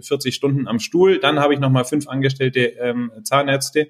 [0.03, 3.89] 40 Stunden am Stuhl, dann habe ich nochmal fünf angestellte ähm, Zahnärzte,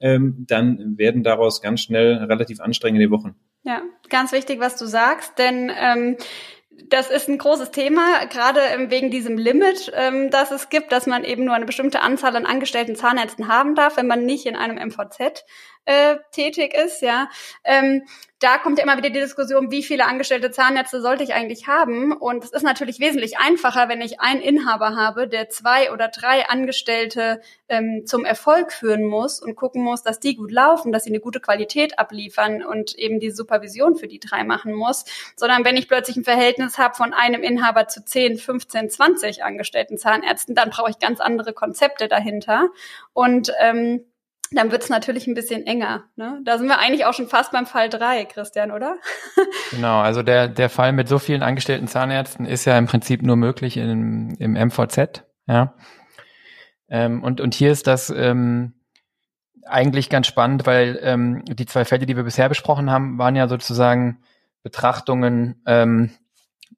[0.00, 3.36] ähm, dann werden daraus ganz schnell relativ anstrengende Wochen.
[3.62, 6.16] Ja, ganz wichtig, was du sagst, denn ähm,
[6.84, 8.60] das ist ein großes Thema, gerade
[8.90, 12.46] wegen diesem Limit, ähm, das es gibt, dass man eben nur eine bestimmte Anzahl an
[12.46, 15.44] angestellten Zahnärzten haben darf, wenn man nicht in einem MVZ
[15.86, 17.28] äh, tätig ist, ja.
[17.64, 18.02] Ähm,
[18.38, 22.12] da kommt ja immer wieder die Diskussion, wie viele angestellte Zahnärzte sollte ich eigentlich haben?
[22.12, 26.46] Und es ist natürlich wesentlich einfacher, wenn ich einen Inhaber habe, der zwei oder drei
[26.46, 31.10] Angestellte ähm, zum Erfolg führen muss und gucken muss, dass die gut laufen, dass sie
[31.10, 35.04] eine gute Qualität abliefern und eben die Supervision für die drei machen muss,
[35.36, 39.98] sondern wenn ich plötzlich ein Verhältnis habe von einem Inhaber zu 10, 15, 20 angestellten
[39.98, 42.68] Zahnärzten, dann brauche ich ganz andere Konzepte dahinter.
[43.12, 44.04] Und ähm,
[44.52, 46.04] dann wird's natürlich ein bisschen enger.
[46.14, 46.40] Ne?
[46.44, 48.96] Da sind wir eigentlich auch schon fast beim Fall drei, Christian, oder?
[49.72, 53.36] genau, also der, der Fall mit so vielen angestellten Zahnärzten ist ja im Prinzip nur
[53.36, 55.24] möglich im, im MVZ.
[55.48, 55.74] Ja.
[56.88, 58.74] Ähm, und, und hier ist das ähm,
[59.64, 63.48] eigentlich ganz spannend, weil ähm, die zwei Fälle, die wir bisher besprochen haben, waren ja
[63.48, 64.18] sozusagen
[64.62, 66.10] Betrachtungen, ähm,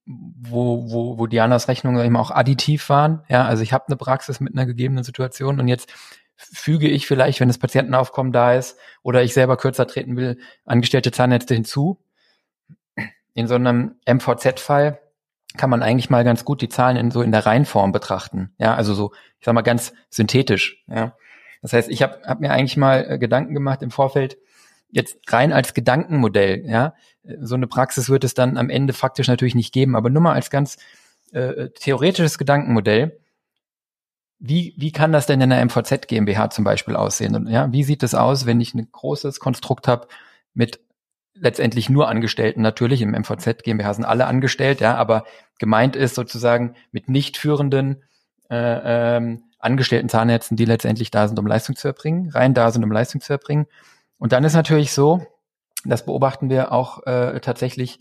[0.04, 3.22] wo, wo, wo Dianas Rechnungen eben auch additiv waren.
[3.28, 5.92] Ja, also ich habe eine Praxis mit einer gegebenen Situation und jetzt
[6.36, 11.10] füge ich vielleicht, wenn das Patientenaufkommen da ist oder ich selber kürzer treten will, angestellte
[11.10, 11.98] Zahnärzte hinzu.
[13.34, 15.00] In so einem MVZ-Fall
[15.56, 18.54] kann man eigentlich mal ganz gut die Zahlen in so in der Reihenform betrachten.
[18.58, 20.84] Ja, also so, ich sag mal ganz synthetisch.
[20.88, 21.16] Ja,
[21.62, 24.38] das heißt, ich habe hab mir eigentlich mal äh, Gedanken gemacht im Vorfeld,
[24.90, 26.64] jetzt rein als Gedankenmodell.
[26.66, 26.94] Ja,
[27.40, 30.34] so eine Praxis wird es dann am Ende faktisch natürlich nicht geben, aber nur mal
[30.34, 30.76] als ganz
[31.32, 33.18] äh, theoretisches Gedankenmodell
[34.38, 37.34] wie, wie kann das denn in einer MVZ GmbH zum Beispiel aussehen?
[37.34, 40.06] Und ja, wie sieht es aus, wenn ich ein großes Konstrukt habe
[40.54, 40.80] mit
[41.40, 45.24] letztendlich nur Angestellten natürlich, im MVZ GmbH sind alle angestellt, ja, aber
[45.58, 48.04] gemeint ist sozusagen mit nicht führenden
[48.50, 52.84] äh, ähm, angestellten Zahnärzten, die letztendlich da sind, um Leistung zu erbringen, rein da sind,
[52.84, 53.66] um Leistung zu erbringen.
[54.18, 55.26] Und dann ist natürlich so,
[55.84, 58.00] das beobachten wir auch äh, tatsächlich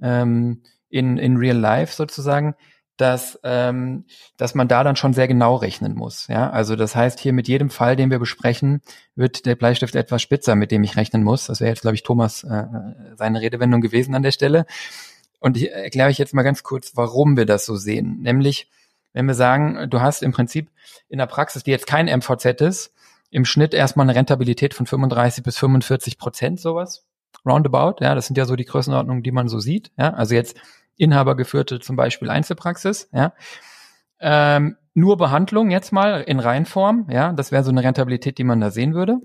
[0.00, 2.54] ähm, in, in Real Life sozusagen,
[2.98, 4.04] dass, ähm,
[4.36, 6.26] dass man da dann schon sehr genau rechnen muss.
[6.26, 8.82] Ja, also das heißt, hier mit jedem Fall, den wir besprechen,
[9.14, 11.46] wird der Bleistift etwas spitzer, mit dem ich rechnen muss.
[11.46, 12.64] Das wäre jetzt, glaube ich, Thomas äh,
[13.16, 14.66] seine Redewendung gewesen an der Stelle.
[15.40, 18.18] Und ich erkläre euch jetzt mal ganz kurz, warum wir das so sehen.
[18.20, 18.68] Nämlich,
[19.12, 20.70] wenn wir sagen, du hast im Prinzip
[21.08, 22.92] in der Praxis, die jetzt kein MVZ ist,
[23.30, 27.04] im Schnitt erstmal eine Rentabilität von 35 bis 45 Prozent, sowas.
[27.46, 29.92] Roundabout, ja, das sind ja so die Größenordnungen, die man so sieht.
[29.96, 30.56] Ja, also jetzt
[30.98, 33.32] inhabergeführte zum Beispiel Einzelpraxis, ja.
[34.20, 38.60] Ähm, nur Behandlung jetzt mal in Reinform, ja, das wäre so eine Rentabilität, die man
[38.60, 39.18] da sehen würde.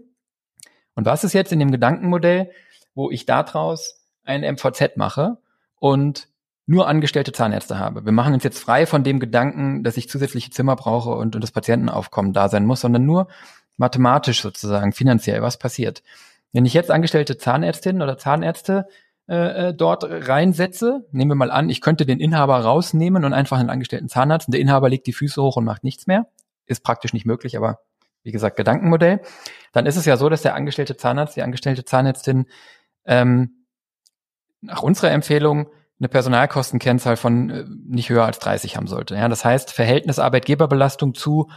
[0.96, 2.52] Und was ist jetzt in dem Gedankenmodell,
[2.94, 5.38] wo ich daraus ein MVZ mache
[5.80, 6.28] und
[6.68, 8.06] nur angestellte Zahnärzte habe?
[8.06, 11.42] Wir machen uns jetzt frei von dem Gedanken, dass ich zusätzliche Zimmer brauche und, und
[11.42, 13.28] das Patientenaufkommen da sein muss, sondern nur
[13.78, 16.04] mathematisch sozusagen, finanziell, was passiert.
[16.52, 18.88] Wenn ich jetzt angestellte Zahnärztinnen oder Zahnärzte
[19.28, 23.58] äh, äh, dort reinsetze, nehmen wir mal an, ich könnte den Inhaber rausnehmen und einfach
[23.58, 26.28] einen angestellten Zahnarzt und der Inhaber legt die Füße hoch und macht nichts mehr.
[26.66, 27.80] Ist praktisch nicht möglich, aber
[28.24, 29.22] wie gesagt, Gedankenmodell.
[29.72, 32.48] Dann ist es ja so, dass der angestellte Zahnarzt, die angestellte Zahnärztin
[33.06, 33.66] ähm,
[34.62, 39.16] nach unserer Empfehlung eine Personalkostenkennzahl von äh, nicht höher als 30 haben sollte.
[39.16, 41.50] Ja, das heißt, Verhältnis Arbeitgeberbelastung zu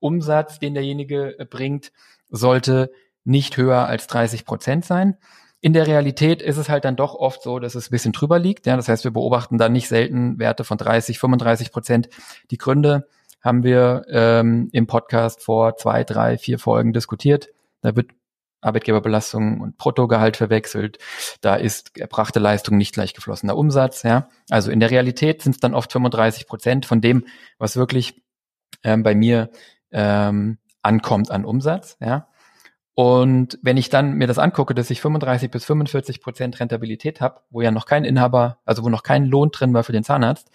[0.00, 1.92] Umsatz, den derjenige äh, bringt,
[2.28, 2.90] sollte
[3.24, 5.16] nicht höher als 30 Prozent sein.
[5.64, 8.38] In der Realität ist es halt dann doch oft so, dass es ein bisschen drüber
[8.38, 8.66] liegt.
[8.66, 12.10] Ja, das heißt, wir beobachten dann nicht selten Werte von 30, 35 Prozent.
[12.50, 13.08] Die Gründe
[13.40, 17.48] haben wir ähm, im Podcast vor zwei, drei, vier Folgen diskutiert.
[17.80, 18.10] Da wird
[18.60, 20.98] Arbeitgeberbelastung und Bruttogehalt verwechselt.
[21.40, 24.02] Da ist erbrachte Leistung nicht gleich geflossener Umsatz.
[24.02, 27.24] Ja, also in der Realität sind es dann oft 35 Prozent von dem,
[27.56, 28.22] was wirklich
[28.82, 29.48] ähm, bei mir
[29.92, 31.96] ähm, ankommt an Umsatz.
[32.00, 32.28] Ja,
[32.94, 37.40] und wenn ich dann mir das angucke, dass ich 35 bis 45 Prozent Rentabilität habe,
[37.50, 40.50] wo ja noch kein Inhaber, also wo noch kein Lohn drin war für den Zahnarzt,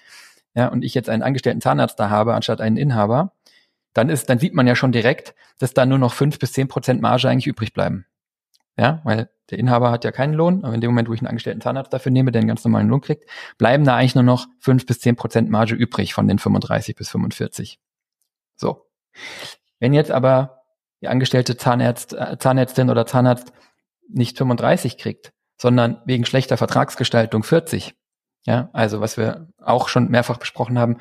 [0.55, 3.33] ja, und ich jetzt einen angestellten Zahnarzt da habe, anstatt einen Inhaber,
[3.93, 6.67] dann ist, dann sieht man ja schon direkt, dass da nur noch fünf bis zehn
[6.69, 8.05] Prozent Marge eigentlich übrig bleiben.
[8.77, 11.27] Ja, weil der Inhaber hat ja keinen Lohn, aber in dem Moment, wo ich einen
[11.27, 13.25] angestellten Zahnarzt dafür nehme, der einen ganz normalen Lohn kriegt,
[13.57, 17.09] bleiben da eigentlich nur noch fünf bis zehn Prozent Marge übrig von den 35 bis
[17.09, 17.79] 45.
[18.55, 18.85] So.
[19.79, 20.58] Wenn jetzt aber
[21.01, 23.53] die angestellte Zahnärzt, äh, Zahnärztin oder Zahnarzt
[24.07, 27.93] nicht 35 kriegt, sondern wegen schlechter Vertragsgestaltung 40.
[28.45, 30.97] Ja, also was wir auch schon mehrfach besprochen haben,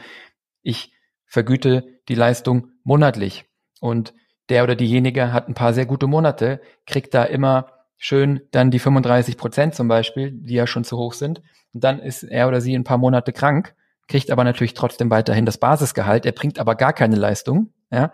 [0.63, 0.93] ich
[1.27, 3.47] vergüte die Leistung monatlich
[3.81, 4.15] und
[4.49, 8.79] der oder diejenige hat ein paar sehr gute Monate, kriegt da immer schön dann die
[8.79, 11.43] 35 Prozent zum Beispiel, die ja schon zu hoch sind.
[11.75, 13.75] Und dann ist er oder sie ein paar Monate krank,
[14.07, 16.25] kriegt aber natürlich trotzdem weiterhin das Basisgehalt.
[16.25, 17.73] Er bringt aber gar keine Leistung.
[17.91, 18.13] Ja,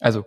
[0.00, 0.24] also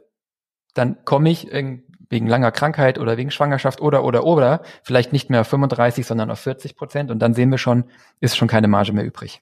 [0.74, 5.42] dann komme ich wegen langer Krankheit oder wegen Schwangerschaft oder oder oder vielleicht nicht mehr
[5.42, 7.86] auf 35, sondern auf 40 Prozent und dann sehen wir schon,
[8.20, 9.42] ist schon keine Marge mehr übrig.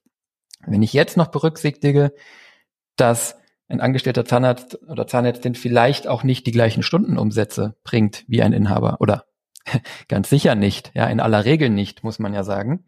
[0.66, 2.14] Wenn ich jetzt noch berücksichtige,
[2.96, 8.54] dass ein angestellter Zahnarzt oder Zahnärztin vielleicht auch nicht die gleichen Stundenumsätze bringt wie ein
[8.54, 9.26] Inhaber oder
[10.08, 12.86] ganz sicher nicht, ja, in aller Regel nicht, muss man ja sagen.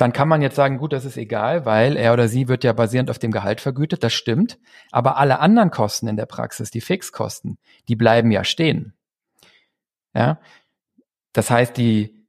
[0.00, 2.72] Dann kann man jetzt sagen, gut, das ist egal, weil er oder sie wird ja
[2.72, 4.58] basierend auf dem Gehalt vergütet, das stimmt.
[4.90, 8.94] Aber alle anderen Kosten in der Praxis, die Fixkosten, die bleiben ja stehen.
[10.14, 10.40] Ja,
[11.34, 12.26] das heißt, die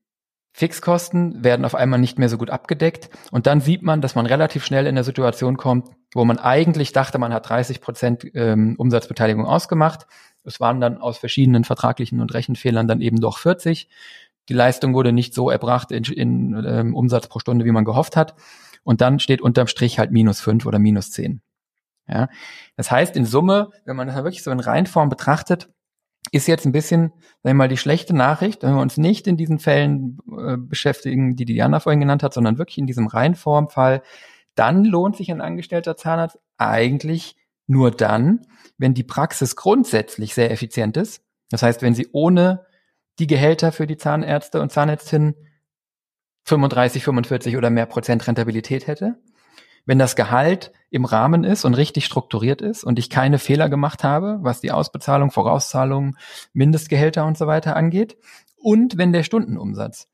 [0.51, 4.25] Fixkosten werden auf einmal nicht mehr so gut abgedeckt und dann sieht man, dass man
[4.25, 8.75] relativ schnell in der Situation kommt, wo man eigentlich dachte, man hat 30 Prozent ähm,
[8.77, 10.07] Umsatzbeteiligung ausgemacht.
[10.43, 13.87] Es waren dann aus verschiedenen vertraglichen und Rechenfehlern dann eben doch 40.
[14.51, 18.17] Die Leistung wurde nicht so erbracht in, in ähm, Umsatz pro Stunde, wie man gehofft
[18.17, 18.35] hat.
[18.83, 21.41] Und dann steht unterm Strich halt minus fünf oder minus zehn.
[22.05, 22.27] Ja,
[22.75, 25.69] das heißt in Summe, wenn man das wirklich so in Reihenform betrachtet,
[26.33, 29.37] ist jetzt ein bisschen, sagen wir mal, die schlechte Nachricht, wenn wir uns nicht in
[29.37, 34.01] diesen Fällen äh, beschäftigen, die Diana vorhin genannt hat, sondern wirklich in diesem Reinformfall,
[34.55, 37.37] dann lohnt sich ein angestellter Zahnarzt eigentlich
[37.67, 38.41] nur dann,
[38.77, 41.23] wenn die Praxis grundsätzlich sehr effizient ist.
[41.49, 42.65] Das heißt, wenn sie ohne
[43.21, 45.35] die Gehälter für die Zahnärzte und Zahnärztinnen
[46.43, 49.17] 35, 45 oder mehr Prozent Rentabilität hätte
[49.85, 54.03] wenn das Gehalt im Rahmen ist und richtig strukturiert ist und ich keine Fehler gemacht
[54.03, 56.17] habe, was die Ausbezahlung, Vorauszahlung,
[56.53, 58.17] Mindestgehälter und so weiter angeht,
[58.57, 60.07] und wenn der Stundenumsatz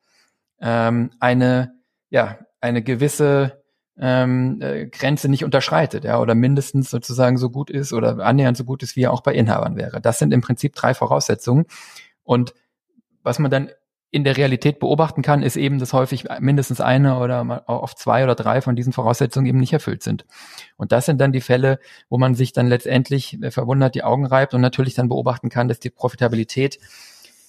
[0.62, 1.74] ähm, eine
[2.10, 3.62] ja eine gewisse
[3.98, 8.64] ähm, äh, Grenze nicht unterschreitet, ja, oder mindestens sozusagen so gut ist oder annähernd so
[8.64, 10.00] gut ist, wie er auch bei Inhabern wäre.
[10.00, 11.66] Das sind im Prinzip drei Voraussetzungen.
[12.24, 12.54] Und
[13.28, 13.70] was man dann
[14.10, 18.36] in der Realität beobachten kann, ist eben, dass häufig mindestens eine oder oft zwei oder
[18.36, 20.26] drei von diesen Voraussetzungen eben nicht erfüllt sind.
[20.78, 24.26] Und das sind dann die Fälle, wo man sich dann letztendlich äh, verwundert die Augen
[24.26, 26.80] reibt und natürlich dann beobachten kann, dass die Profitabilität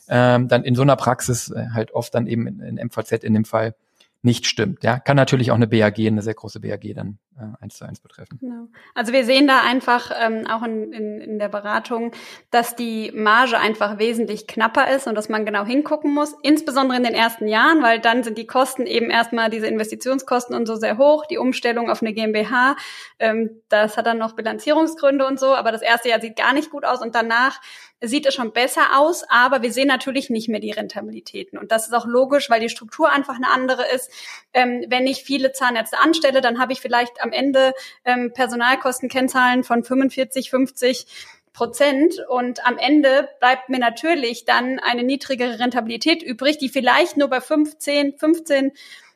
[0.08, 3.34] ähm, dann in so einer Praxis äh, halt oft dann eben in, in MVZ in
[3.34, 3.74] dem Fall
[4.22, 4.82] nicht stimmt.
[4.82, 8.00] Ja, kann natürlich auch eine BAG, eine sehr große BAG dann äh, eins zu eins
[8.00, 8.38] betreffen.
[8.40, 8.66] Genau.
[8.94, 12.10] Also wir sehen da einfach ähm, auch in, in, in der Beratung,
[12.50, 17.04] dass die Marge einfach wesentlich knapper ist und dass man genau hingucken muss, insbesondere in
[17.04, 20.98] den ersten Jahren, weil dann sind die Kosten eben erstmal diese Investitionskosten und so sehr
[20.98, 22.76] hoch, die Umstellung auf eine GmbH,
[23.20, 26.70] ähm, das hat dann noch Bilanzierungsgründe und so, aber das erste Jahr sieht gar nicht
[26.70, 27.60] gut aus und danach
[28.00, 31.58] sieht es schon besser aus, aber wir sehen natürlich nicht mehr die Rentabilitäten.
[31.58, 34.10] Und das ist auch logisch, weil die Struktur einfach eine andere ist.
[34.52, 37.72] Ähm, wenn ich viele Zahnärzte anstelle, dann habe ich vielleicht am Ende
[38.04, 41.06] ähm, Personalkostenkennzahlen von 45, 50
[41.52, 47.28] Prozent und am Ende bleibt mir natürlich dann eine niedrigere Rentabilität übrig, die vielleicht nur
[47.28, 48.72] bei 15, 15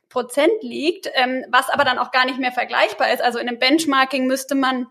[0.08, 3.22] Prozent liegt, ähm, was aber dann auch gar nicht mehr vergleichbar ist.
[3.22, 4.88] Also in einem Benchmarking müsste man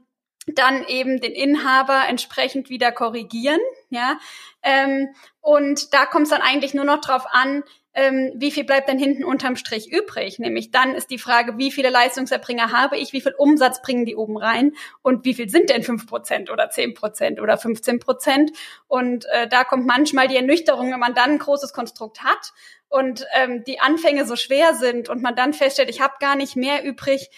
[0.48, 4.18] dann eben den Inhaber entsprechend wieder korrigieren, ja.
[4.64, 8.88] Ähm, und da kommt es dann eigentlich nur noch drauf an, ähm, wie viel bleibt
[8.88, 10.40] denn hinten unterm Strich übrig?
[10.40, 14.16] Nämlich dann ist die Frage, wie viele Leistungserbringer habe ich, wie viel Umsatz bringen die
[14.16, 18.52] oben rein und wie viel sind denn fünf Prozent oder zehn Prozent oder 15 Prozent?
[18.88, 22.54] Und äh, da kommt manchmal die Ernüchterung, wenn man dann ein großes Konstrukt hat
[22.88, 26.56] und ähm, die Anfänge so schwer sind und man dann feststellt, ich habe gar nicht
[26.56, 27.30] mehr übrig,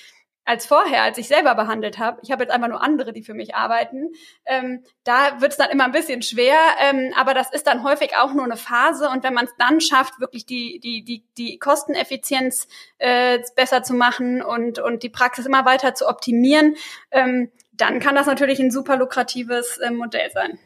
[0.46, 2.20] als vorher, als ich selber behandelt habe.
[2.22, 4.12] Ich habe jetzt einfach nur andere, die für mich arbeiten.
[4.46, 8.18] Ähm, da wird es dann immer ein bisschen schwer, ähm, aber das ist dann häufig
[8.18, 9.10] auch nur eine Phase.
[9.10, 13.94] Und wenn man es dann schafft, wirklich die die die die Kosteneffizienz äh, besser zu
[13.94, 16.76] machen und und die Praxis immer weiter zu optimieren,
[17.12, 20.60] ähm, dann kann das natürlich ein super lukratives äh, Modell sein.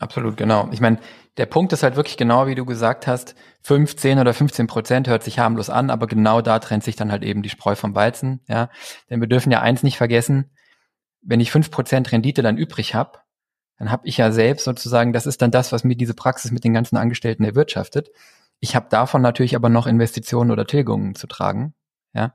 [0.00, 0.68] Absolut, genau.
[0.72, 0.98] Ich meine,
[1.36, 5.22] der Punkt ist halt wirklich genau, wie du gesagt hast, 15 oder 15 Prozent hört
[5.22, 8.40] sich harmlos an, aber genau da trennt sich dann halt eben die Spreu vom Weizen,
[8.48, 8.68] ja.
[9.08, 10.50] Denn wir dürfen ja eins nicht vergessen,
[11.22, 13.20] wenn ich fünf Prozent Rendite dann übrig habe,
[13.78, 16.64] dann habe ich ja selbst sozusagen, das ist dann das, was mir diese Praxis mit
[16.64, 18.10] den ganzen Angestellten erwirtschaftet.
[18.60, 21.74] Ich habe davon natürlich aber noch Investitionen oder Tilgungen zu tragen,
[22.12, 22.34] ja.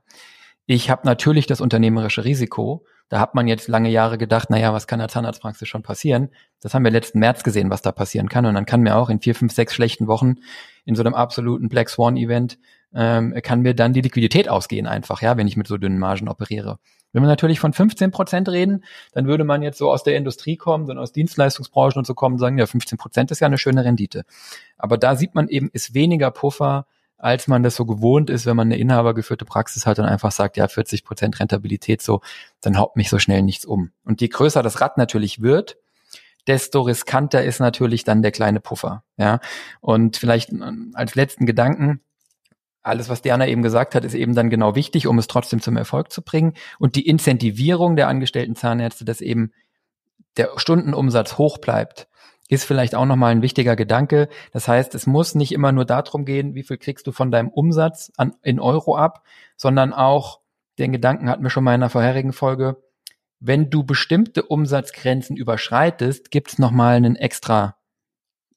[0.70, 2.84] Ich habe natürlich das unternehmerische Risiko.
[3.08, 6.28] Da hat man jetzt lange Jahre gedacht, naja, was kann der Zahnarztpraxis schon passieren?
[6.60, 8.44] Das haben wir letzten März gesehen, was da passieren kann.
[8.44, 10.36] Und dann kann mir auch in vier, fünf, sechs schlechten Wochen
[10.84, 12.58] in so einem absoluten Black Swan Event
[12.94, 16.28] ähm, kann mir dann die Liquidität ausgehen einfach, ja, wenn ich mit so dünnen Margen
[16.28, 16.78] operiere.
[17.12, 20.56] Wenn wir natürlich von 15 Prozent reden, dann würde man jetzt so aus der Industrie
[20.56, 23.58] kommen, und aus Dienstleistungsbranchen und so kommen und sagen, ja, 15 Prozent ist ja eine
[23.58, 24.24] schöne Rendite.
[24.76, 26.86] Aber da sieht man eben, ist weniger Puffer
[27.18, 30.56] als man das so gewohnt ist, wenn man eine inhabergeführte Praxis hat und einfach sagt,
[30.56, 32.20] ja, 40 Prozent Rentabilität so,
[32.60, 33.90] dann haut mich so schnell nichts um.
[34.04, 35.76] Und je größer das Rad natürlich wird,
[36.46, 39.40] desto riskanter ist natürlich dann der kleine Puffer, ja.
[39.80, 42.00] Und vielleicht äh, als letzten Gedanken,
[42.82, 45.76] alles, was Diana eben gesagt hat, ist eben dann genau wichtig, um es trotzdem zum
[45.76, 46.54] Erfolg zu bringen.
[46.78, 49.52] Und die Incentivierung der angestellten Zahnärzte, dass eben
[50.36, 52.08] der Stundenumsatz hoch bleibt,
[52.48, 54.28] ist vielleicht auch nochmal ein wichtiger Gedanke.
[54.52, 57.50] Das heißt, es muss nicht immer nur darum gehen, wie viel kriegst du von deinem
[57.50, 59.22] Umsatz an, in Euro ab,
[59.56, 60.40] sondern auch,
[60.78, 62.82] den Gedanken hatten wir schon mal in einer vorherigen Folge,
[63.40, 67.76] wenn du bestimmte Umsatzgrenzen überschreitest, gibt's noch mal einen extra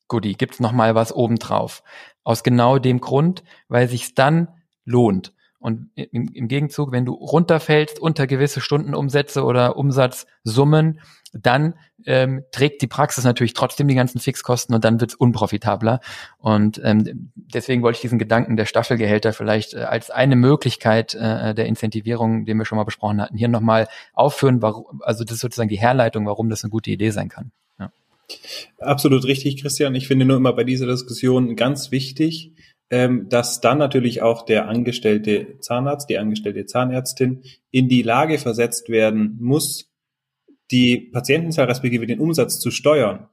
[0.07, 1.83] Goodie, gibt's noch mal was obendrauf.
[2.23, 4.47] Aus genau dem Grund, weil sich's dann
[4.85, 5.33] lohnt.
[5.59, 10.99] Und im, im Gegenzug, wenn du runterfällst unter gewisse Stundenumsätze oder Umsatzsummen,
[11.33, 11.75] dann
[12.05, 15.99] ähm, trägt die Praxis natürlich trotzdem die ganzen Fixkosten und dann wird's unprofitabler.
[16.37, 21.53] Und ähm, deswegen wollte ich diesen Gedanken der Staffelgehälter vielleicht äh, als eine Möglichkeit äh,
[21.53, 24.61] der Incentivierung, den wir schon mal besprochen hatten, hier nochmal aufführen.
[24.61, 27.51] Warum, also das ist sozusagen die Herleitung, warum das eine gute Idee sein kann.
[27.79, 27.91] Ja.
[28.79, 29.95] Absolut richtig, Christian.
[29.95, 32.53] Ich finde nur immer bei dieser Diskussion ganz wichtig,
[32.89, 38.89] ähm, dass dann natürlich auch der angestellte Zahnarzt, die angestellte Zahnärztin in die Lage versetzt
[38.89, 39.90] werden muss,
[40.71, 43.27] die Patientenzahl respektive den Umsatz zu steuern.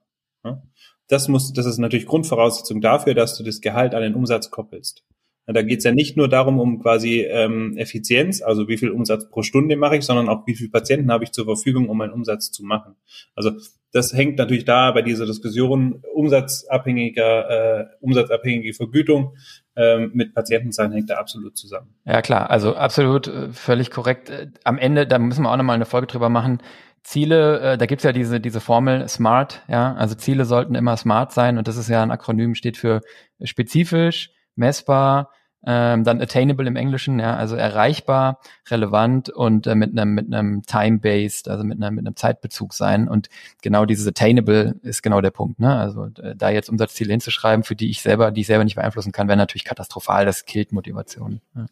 [1.09, 5.05] Das muss, das ist natürlich Grundvoraussetzung dafür, dass du das Gehalt an den Umsatz koppelst.
[5.51, 9.30] Da geht es ja nicht nur darum, um quasi ähm, Effizienz, also wie viel Umsatz
[9.30, 12.12] pro Stunde mache ich, sondern auch wie viele Patienten habe ich zur Verfügung, um meinen
[12.12, 12.97] Umsatz zu machen.
[13.34, 13.53] Also
[13.93, 19.36] das hängt natürlich da bei dieser Diskussion umsatzabhängiger, äh, umsatzabhängige Vergütung
[19.74, 21.95] ähm, mit Patientenzahlen hängt da absolut zusammen.
[22.05, 24.28] Ja klar, also absolut äh, völlig korrekt.
[24.28, 26.59] Äh, am Ende, da müssen wir auch nochmal eine Folge drüber machen.
[27.03, 31.32] Ziele, äh, da gibt's ja diese, diese Formel SMART, ja, also Ziele sollten immer smart
[31.32, 33.01] sein und das ist ja ein Akronym, steht für
[33.42, 35.30] spezifisch, messbar,
[35.66, 38.38] ähm, dann attainable im Englischen, ja, also erreichbar,
[38.70, 43.09] relevant und äh, mit einem mit einem time-based, also mit einem mit einem Zeitbezug sein.
[43.09, 43.28] Und
[43.61, 45.59] genau dieses attainable ist genau der Punkt.
[45.59, 45.76] Ne?
[45.76, 49.12] Also äh, da jetzt Umsatzziele hinzuschreiben, für die ich selber, die ich selber nicht beeinflussen
[49.12, 50.24] kann, wäre natürlich katastrophal.
[50.24, 51.40] Das killt Motivation.
[51.57, 51.66] Ja.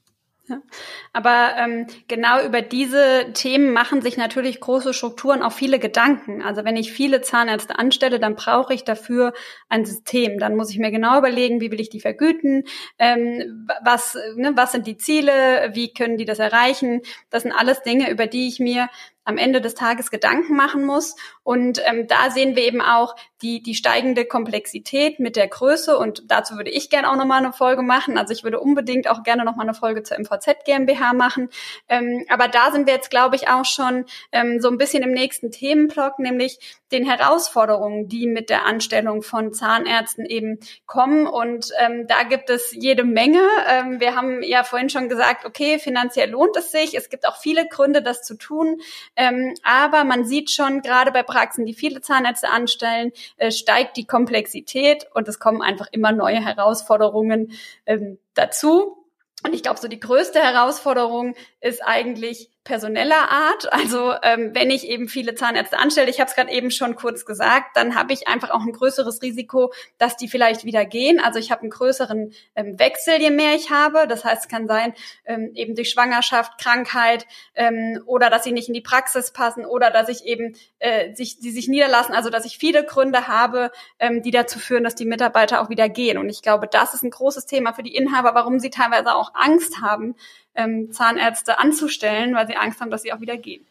[1.12, 6.42] Aber ähm, genau über diese Themen machen sich natürlich große Strukturen auch viele Gedanken.
[6.42, 9.32] Also wenn ich viele Zahnärzte anstelle, dann brauche ich dafür
[9.68, 10.38] ein System.
[10.38, 12.64] Dann muss ich mir genau überlegen, wie will ich die vergüten,
[12.99, 17.03] ähm, was, ne, was sind die Ziele, wie können die das erreichen.
[17.30, 18.88] Das sind alles Dinge, über die ich mir
[19.24, 21.16] am Ende des Tages Gedanken machen muss.
[21.47, 25.97] Und ähm, da sehen wir eben auch die, die steigende Komplexität mit der Größe.
[25.97, 28.18] Und dazu würde ich gerne auch nochmal eine Folge machen.
[28.18, 31.51] Also ich würde unbedingt auch gerne nochmal eine Folge zur MVZ GmbH machen.
[31.88, 35.12] Ähm, aber da sind wir jetzt, glaube ich, auch schon ähm, so ein bisschen im
[35.12, 36.59] nächsten Themenblock, nämlich
[36.90, 41.28] den Herausforderungen, die mit der Anstellung von Zahnärzten eben kommen.
[41.28, 43.42] Und ähm, da gibt es jede Menge.
[43.68, 46.97] Ähm, wir haben ja vorhin schon gesagt, okay, finanziell lohnt es sich.
[46.97, 48.80] Es gibt auch viele Gründe, das zu tun.
[49.14, 54.07] Ähm, aber man sieht schon, gerade bei Praxen, die viele Zahnärzte anstellen, äh, steigt die
[54.07, 57.53] Komplexität und es kommen einfach immer neue Herausforderungen
[57.84, 59.05] ähm, dazu.
[59.45, 63.72] Und ich glaube, so die größte Herausforderung ist eigentlich personeller Art.
[63.72, 67.24] Also ähm, wenn ich eben viele Zahnärzte anstelle, ich habe es gerade eben schon kurz
[67.24, 71.20] gesagt, dann habe ich einfach auch ein größeres Risiko, dass die vielleicht wieder gehen.
[71.20, 74.06] Also ich habe einen größeren ähm, Wechsel, je mehr ich habe.
[74.08, 74.92] Das heißt, es kann sein,
[75.24, 79.90] ähm, eben durch Schwangerschaft, Krankheit ähm, oder dass sie nicht in die Praxis passen oder
[79.90, 82.14] dass ich eben äh, sich, die sich niederlassen.
[82.14, 85.88] Also dass ich viele Gründe habe, ähm, die dazu führen, dass die Mitarbeiter auch wieder
[85.88, 86.18] gehen.
[86.18, 89.30] Und ich glaube, das ist ein großes Thema für die Inhaber, warum sie teilweise auch
[89.34, 90.16] Angst haben,
[90.57, 93.64] ähm, Zahnärzte anzustellen, weil sie Angst haben, dass sie auch wieder gehen.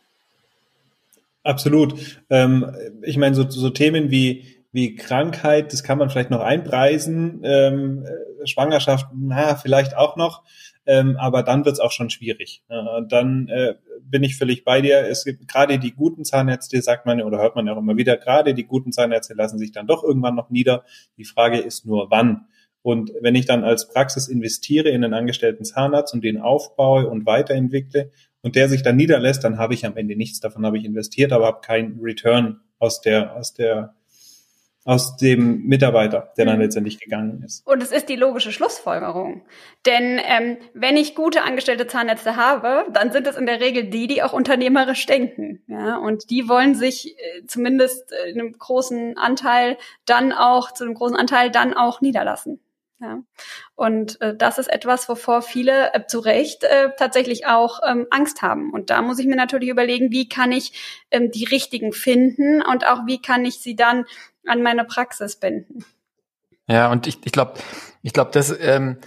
[1.43, 2.23] Absolut.
[2.29, 7.39] Ähm, ich meine, so, so Themen wie wie Krankheit, das kann man vielleicht noch einpreisen,
[7.45, 10.43] ähm, äh, Schwangerschaft, na, vielleicht auch noch,
[10.85, 12.61] ähm, aber dann wird's auch schon schwierig.
[12.67, 12.75] Äh,
[13.07, 15.07] dann äh, bin ich völlig bei dir.
[15.07, 18.17] Es gibt gerade die guten Zahnärzte, sagt man oder hört man ja auch immer wieder,
[18.17, 20.83] gerade die guten Zahnärzte lassen sich dann doch irgendwann noch nieder.
[21.17, 22.45] Die Frage ist nur, wann.
[22.85, 27.25] Und wenn ich dann als Praxis investiere in einen angestellten Zahnarzt und den aufbaue und
[27.25, 28.11] weiterentwickle
[28.43, 31.33] und der sich dann niederlässt, dann habe ich am Ende nichts davon, habe ich investiert,
[31.33, 33.95] aber habe keinen Return aus der, aus der,
[34.83, 36.61] aus dem Mitarbeiter, der dann mhm.
[36.61, 37.65] letztendlich gegangen ist.
[37.65, 39.47] Und es ist die logische Schlussfolgerung.
[39.87, 44.05] Denn ähm, wenn ich gute angestellte Zahnärzte habe, dann sind es in der Regel die,
[44.05, 45.63] die auch unternehmerisch denken.
[45.65, 45.97] Ja?
[45.97, 51.17] Und die wollen sich äh, zumindest in einem großen Anteil dann auch, zu einem großen
[51.17, 52.59] Anteil dann auch niederlassen.
[52.99, 53.19] Ja.
[53.75, 58.41] Und äh, das ist etwas, wovor viele äh, zu Recht äh, tatsächlich auch ähm, Angst
[58.41, 58.71] haben.
[58.71, 62.87] Und da muss ich mir natürlich überlegen, wie kann ich ähm, die richtigen finden und
[62.87, 64.05] auch wie kann ich sie dann
[64.45, 65.83] an meine Praxis binden.
[66.67, 67.59] Ja, und ich, ich glaube,
[68.01, 68.97] ich glaube, das ähm,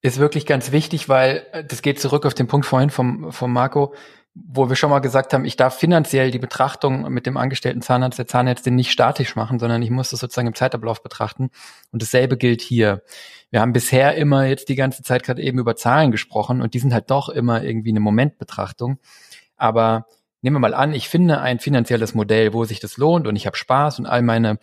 [0.00, 3.52] ist wirklich ganz wichtig, weil äh, das geht zurück auf den Punkt vorhin vom, vom
[3.52, 3.94] Marco
[4.34, 8.18] wo wir schon mal gesagt haben, ich darf finanziell die Betrachtung mit dem angestellten Zahnarzt,
[8.18, 11.50] der Zahnärztin nicht statisch machen, sondern ich muss das sozusagen im Zeitablauf betrachten.
[11.92, 13.02] Und dasselbe gilt hier.
[13.50, 16.80] Wir haben bisher immer jetzt die ganze Zeit gerade eben über Zahlen gesprochen und die
[16.80, 18.98] sind halt doch immer irgendwie eine Momentbetrachtung.
[19.56, 20.06] Aber
[20.42, 23.46] nehmen wir mal an, ich finde ein finanzielles Modell, wo sich das lohnt und ich
[23.46, 24.58] habe Spaß und all meine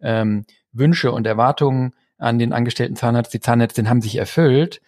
[0.00, 4.80] ähm, Wünsche und Erwartungen an den angestellten Zahnarzt, die Zahnärztin haben sich erfüllt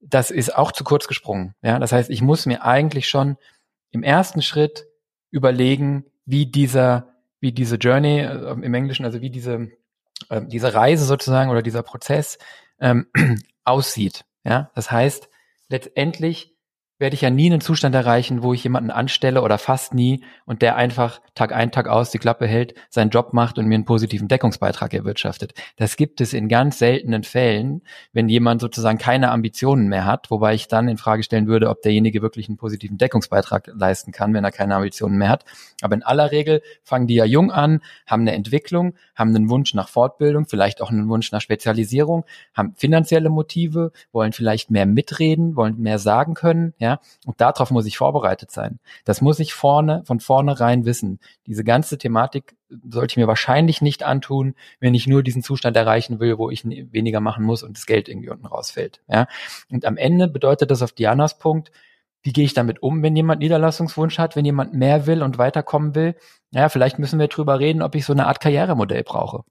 [0.00, 1.54] das ist auch zu kurz gesprungen.
[1.62, 3.36] Ja, das heißt, ich muss mir eigentlich schon
[3.90, 4.86] im ersten Schritt
[5.30, 9.70] überlegen, wie dieser, wie diese Journey äh, im Englischen, also wie diese,
[10.28, 12.38] äh, diese Reise sozusagen oder dieser Prozess
[12.80, 13.06] ähm,
[13.64, 14.24] aussieht.
[14.44, 15.28] Ja, das heißt,
[15.68, 16.49] letztendlich
[17.00, 20.60] werde ich ja nie einen Zustand erreichen, wo ich jemanden anstelle oder fast nie und
[20.60, 23.86] der einfach Tag ein, Tag aus die Klappe hält, seinen Job macht und mir einen
[23.86, 25.54] positiven Deckungsbeitrag erwirtschaftet.
[25.76, 27.82] Das gibt es in ganz seltenen Fällen,
[28.12, 31.80] wenn jemand sozusagen keine Ambitionen mehr hat, wobei ich dann in Frage stellen würde, ob
[31.80, 35.46] derjenige wirklich einen positiven Deckungsbeitrag leisten kann, wenn er keine Ambitionen mehr hat.
[35.80, 39.72] Aber in aller Regel fangen die ja jung an, haben eine Entwicklung, haben einen Wunsch
[39.72, 45.56] nach Fortbildung, vielleicht auch einen Wunsch nach Spezialisierung, haben finanzielle Motive, wollen vielleicht mehr mitreden,
[45.56, 46.89] wollen mehr sagen können, ja,
[47.26, 48.80] und darauf muss ich vorbereitet sein.
[49.04, 51.20] Das muss ich vorne, von vornherein wissen.
[51.46, 52.56] Diese ganze Thematik
[52.88, 56.64] sollte ich mir wahrscheinlich nicht antun, wenn ich nur diesen Zustand erreichen will, wo ich
[56.64, 59.26] weniger machen muss und das Geld irgendwie unten rausfällt, ja.
[59.70, 61.70] Und am Ende bedeutet das auf Dianas Punkt,
[62.22, 65.94] wie gehe ich damit um, wenn jemand Niederlassungswunsch hat, wenn jemand mehr will und weiterkommen
[65.94, 66.16] will?
[66.50, 69.44] Ja, vielleicht müssen wir drüber reden, ob ich so eine Art Karrieremodell brauche.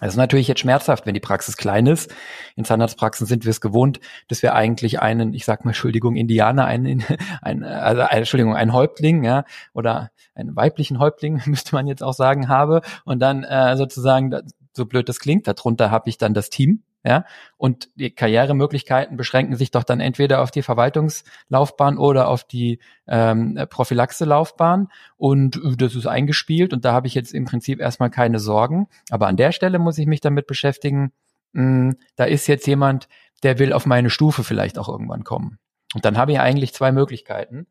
[0.00, 2.14] Das ist natürlich jetzt schmerzhaft, wenn die Praxis klein ist.
[2.56, 6.66] In Zahnarztpraxen sind wir es gewohnt, dass wir eigentlich einen, ich sag mal, Entschuldigung, Indianer,
[6.66, 7.04] einen,
[7.42, 9.44] ein, also, Entschuldigung, einen Häuptling, ja,
[9.74, 12.82] oder einen weiblichen Häuptling, müsste man jetzt auch sagen, habe.
[13.04, 14.34] Und dann äh, sozusagen,
[14.72, 17.24] so blöd das klingt, darunter habe ich dann das Team, ja,
[17.56, 23.58] und die Karrieremöglichkeiten beschränken sich doch dann entweder auf die Verwaltungslaufbahn oder auf die ähm,
[23.70, 24.88] Prophylaxe-Laufbahn.
[25.16, 28.88] Und äh, das ist eingespielt und da habe ich jetzt im Prinzip erstmal keine Sorgen.
[29.10, 31.12] Aber an der Stelle muss ich mich damit beschäftigen,
[31.52, 33.08] mh, hm, da ist jetzt jemand,
[33.44, 35.58] der will auf meine Stufe vielleicht auch irgendwann kommen.
[35.94, 37.68] Und dann habe ich eigentlich zwei Möglichkeiten.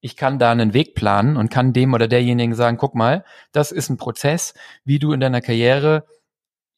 [0.00, 3.72] Ich kann da einen Weg planen und kann dem oder derjenigen sagen, guck mal, das
[3.72, 4.52] ist ein Prozess,
[4.84, 6.04] wie du in deiner Karriere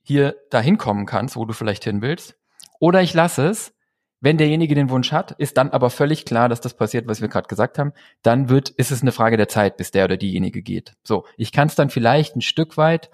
[0.09, 2.35] hier dahin kommen kannst, wo du vielleicht hin willst.
[2.81, 3.75] Oder ich lasse es,
[4.21, 7.29] wenn derjenige den Wunsch hat, ist dann aber völlig klar, dass das passiert, was wir
[7.29, 7.93] gerade gesagt haben.
[8.23, 10.97] Dann wird, ist es eine Frage der Zeit, bis der oder diejenige geht.
[11.05, 13.11] So, ich kann es dann vielleicht ein Stück weit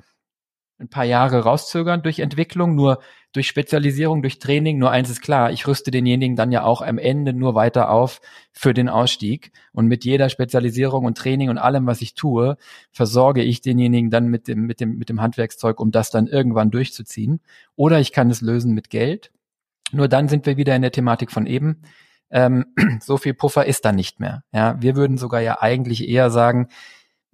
[0.79, 3.01] ein paar Jahre rauszögern durch Entwicklung, nur
[3.33, 4.79] durch Spezialisierung, durch Training.
[4.79, 8.21] Nur eins ist klar, ich rüste denjenigen dann ja auch am Ende nur weiter auf
[8.53, 9.53] für den Ausstieg.
[9.73, 12.57] Und mit jeder Spezialisierung und Training und allem, was ich tue,
[12.91, 16.71] versorge ich denjenigen dann mit dem, mit dem, mit dem Handwerkszeug, um das dann irgendwann
[16.71, 17.41] durchzuziehen.
[17.77, 19.31] Oder ich kann es lösen mit Geld.
[19.93, 21.83] Nur dann sind wir wieder in der Thematik von eben.
[22.31, 22.67] Ähm,
[23.01, 24.43] so viel Puffer ist da nicht mehr.
[24.53, 26.69] Ja, wir würden sogar ja eigentlich eher sagen,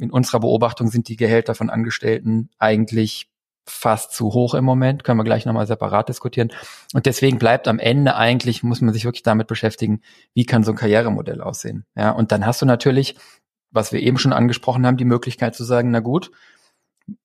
[0.00, 3.30] in unserer Beobachtung sind die Gehälter von Angestellten eigentlich
[3.66, 6.50] fast zu hoch im Moment, können wir gleich nochmal separat diskutieren.
[6.92, 10.00] Und deswegen bleibt am Ende eigentlich, muss man sich wirklich damit beschäftigen,
[10.34, 11.84] wie kann so ein Karrieremodell aussehen.
[11.94, 13.16] Ja, und dann hast du natürlich,
[13.70, 16.30] was wir eben schon angesprochen haben, die Möglichkeit zu sagen, na gut,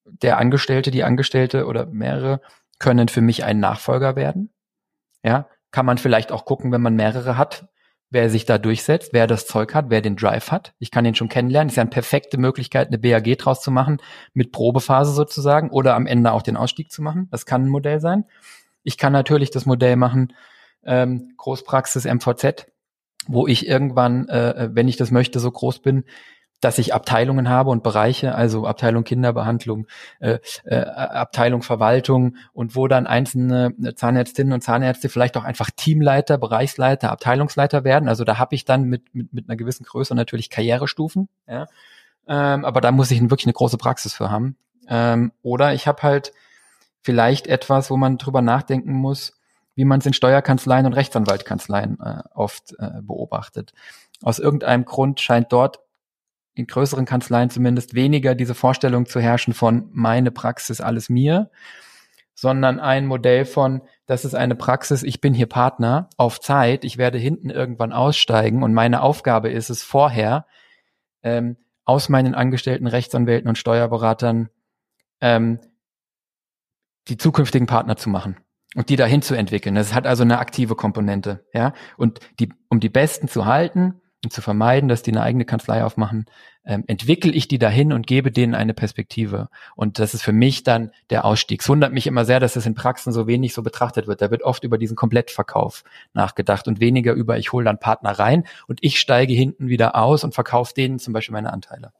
[0.04, 2.42] der Angestellte, die Angestellte oder mehrere
[2.80, 4.52] können für mich ein Nachfolger werden.
[5.24, 7.68] Ja, kann man vielleicht auch gucken, wenn man mehrere hat,
[8.10, 10.74] wer sich da durchsetzt, wer das Zeug hat, wer den Drive hat.
[10.80, 11.70] Ich kann den schon kennenlernen.
[11.70, 13.98] Ist ja eine perfekte Möglichkeit, eine BAG draus zu machen,
[14.34, 17.28] mit Probephase sozusagen oder am Ende auch den Ausstieg zu machen.
[17.32, 18.26] Das kann ein Modell sein.
[18.84, 20.34] Ich kann natürlich das Modell machen,
[20.86, 22.68] ähm, Großpraxis MVZ,
[23.28, 26.06] wo ich irgendwann, äh, wenn ich das möchte, so groß bin,
[26.62, 29.88] dass ich Abteilungen habe und Bereiche, also Abteilung Kinderbehandlung,
[30.20, 36.38] äh, äh, Abteilung Verwaltung und wo dann einzelne Zahnärztinnen und Zahnärzte vielleicht auch einfach Teamleiter,
[36.38, 38.10] Bereichsleiter, Abteilungsleiter werden.
[38.10, 41.30] Also da habe ich dann mit, mit, mit einer gewissen Größe natürlich Karrierestufen.
[41.48, 41.68] Ja?
[42.28, 44.58] Ähm, aber da muss ich wirklich eine große Praxis für haben.
[44.88, 46.34] Ähm, oder ich habe halt
[47.02, 49.34] vielleicht etwas, wo man drüber nachdenken muss,
[49.76, 53.74] wie man es in Steuerkanzleien und Rechtsanwaltkanzleien äh, oft äh, beobachtet.
[54.24, 55.80] Aus irgendeinem Grund scheint dort
[56.56, 61.52] in größeren Kanzleien zumindest weniger diese Vorstellung zu herrschen von meine Praxis, alles mir,
[62.34, 66.98] sondern ein Modell von, das ist eine Praxis, ich bin hier Partner auf Zeit, ich
[66.98, 70.46] werde hinten irgendwann aussteigen und meine Aufgabe ist es vorher,
[71.24, 74.50] ähm, aus meinen angestellten Rechtsanwälten und Steuerberatern
[75.22, 75.60] ähm,
[77.08, 78.38] die zukünftigen Partner zu machen
[78.76, 79.76] und die dahin zu entwickeln.
[79.76, 81.74] Das hat also eine aktive Komponente, ja.
[81.98, 85.84] Und die, um die Besten zu halten, und zu vermeiden, dass die eine eigene Kanzlei
[85.84, 86.26] aufmachen,
[86.66, 89.50] ähm, entwickle ich die dahin und gebe denen eine Perspektive.
[89.76, 91.62] Und das ist für mich dann der Ausstieg.
[91.62, 94.22] Es wundert mich immer sehr, dass das in Praxen so wenig so betrachtet wird.
[94.22, 98.46] Da wird oft über diesen Komplettverkauf nachgedacht und weniger über, ich hole dann Partner rein
[98.68, 101.94] und ich steige hinten wieder aus und verkaufe denen zum Beispiel meine Anteile.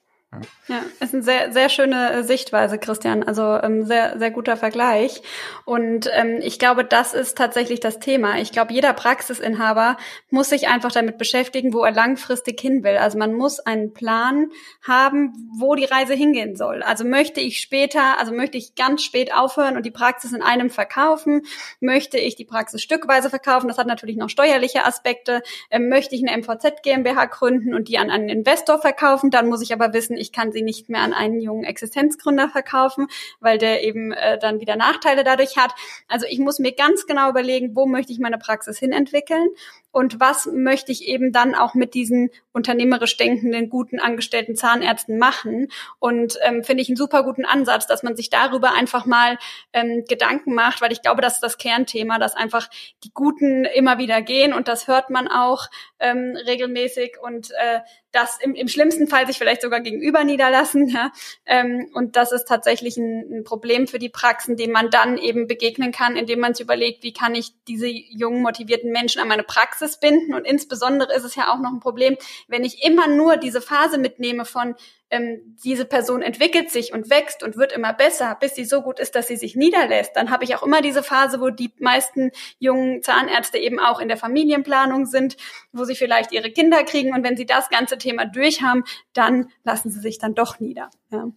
[0.68, 3.24] Ja, ist eine sehr, sehr schöne äh, Sichtweise, Christian.
[3.24, 5.22] Also ähm, sehr, sehr guter Vergleich.
[5.64, 8.40] Und ähm, ich glaube, das ist tatsächlich das Thema.
[8.40, 9.98] Ich glaube, jeder Praxisinhaber
[10.30, 12.98] muss sich einfach damit beschäftigen, wo er langfristig hin will.
[12.98, 14.50] Also man muss einen Plan
[14.82, 16.84] haben, wo die Reise hingehen soll.
[16.84, 20.70] Also möchte ich später, also möchte ich ganz spät aufhören und die Praxis in einem
[20.70, 21.44] verkaufen?
[21.80, 23.68] Möchte ich die Praxis stückweise verkaufen?
[23.68, 25.44] Das hat natürlich noch steuerliche Aspekte.
[25.70, 29.30] Ähm, möchte ich eine MVZ GmbH gründen und die an einen Investor verkaufen?
[29.30, 33.08] Dann muss ich aber wissen, ich kann sie nicht mehr an einen jungen Existenzgründer verkaufen,
[33.40, 35.74] weil der eben äh, dann wieder Nachteile dadurch hat.
[36.08, 39.50] Also ich muss mir ganz genau überlegen, wo möchte ich meine Praxis hinentwickeln
[39.96, 45.70] und was möchte ich eben dann auch mit diesen unternehmerisch denkenden, guten angestellten Zahnärzten machen.
[46.00, 49.38] Und ähm, finde ich einen super guten Ansatz, dass man sich darüber einfach mal
[49.72, 52.70] ähm, Gedanken macht, weil ich glaube, das ist das Kernthema, dass einfach
[53.06, 55.68] die Guten immer wieder gehen und das hört man auch
[56.00, 57.80] ähm, regelmäßig und äh,
[58.12, 60.88] das im, im schlimmsten Fall sich vielleicht sogar gegenüber niederlassen.
[60.88, 61.12] Ja?
[61.46, 65.48] Ähm, und das ist tatsächlich ein, ein Problem für die Praxen, dem man dann eben
[65.48, 69.44] begegnen kann, indem man sich überlegt, wie kann ich diese jungen, motivierten Menschen an meine
[69.44, 70.34] Praxis binden.
[70.34, 72.18] Und insbesondere ist es ja auch noch ein Problem,
[72.48, 74.76] wenn ich immer nur diese Phase mitnehme von
[75.10, 79.00] ähm, diese Person entwickelt sich und wächst und wird immer besser, bis sie so gut
[79.00, 80.16] ist, dass sie sich niederlässt.
[80.16, 84.08] Dann habe ich auch immer diese Phase, wo die meisten jungen Zahnärzte eben auch in
[84.08, 85.38] der Familienplanung sind,
[85.72, 88.84] wo sie vielleicht ihre Kinder kriegen und wenn sie das ganze Thema durchhaben,
[89.14, 90.90] dann lassen sie sich dann doch nieder.
[91.12, 91.28] Ja.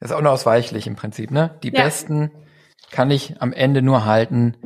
[0.00, 1.58] Das ist auch unausweichlich im Prinzip, ne?
[1.62, 1.84] Die ja.
[1.84, 2.30] besten
[2.90, 4.56] kann ich am Ende nur halten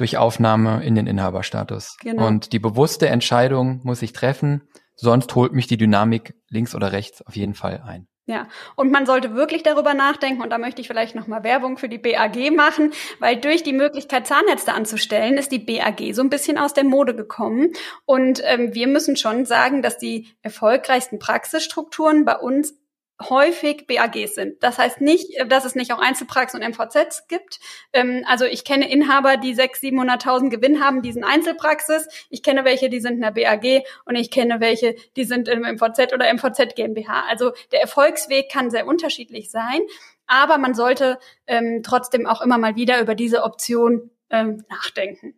[0.00, 1.96] durch Aufnahme in den Inhaberstatus.
[2.00, 2.26] Genau.
[2.26, 4.62] Und die bewusste Entscheidung muss ich treffen,
[4.96, 8.06] sonst holt mich die Dynamik links oder rechts auf jeden Fall ein.
[8.26, 8.46] Ja,
[8.76, 11.98] und man sollte wirklich darüber nachdenken, und da möchte ich vielleicht nochmal Werbung für die
[11.98, 16.72] BAG machen, weil durch die Möglichkeit, Zahnärzte anzustellen, ist die BAG so ein bisschen aus
[16.72, 17.72] der Mode gekommen.
[18.04, 22.79] Und ähm, wir müssen schon sagen, dass die erfolgreichsten Praxisstrukturen bei uns
[23.28, 24.62] häufig BAGs sind.
[24.62, 27.60] Das heißt nicht, dass es nicht auch Einzelpraxen und MVZs gibt.
[27.92, 32.08] Ähm, also ich kenne Inhaber, die 600.000, 700.000 Gewinn haben, die sind Einzelpraxis.
[32.30, 35.60] Ich kenne welche, die sind in der BAG und ich kenne welche, die sind im
[35.62, 37.24] MVZ oder MVZ GmbH.
[37.28, 39.80] Also der Erfolgsweg kann sehr unterschiedlich sein,
[40.26, 45.34] aber man sollte ähm, trotzdem auch immer mal wieder über diese Option ähm, nachdenken.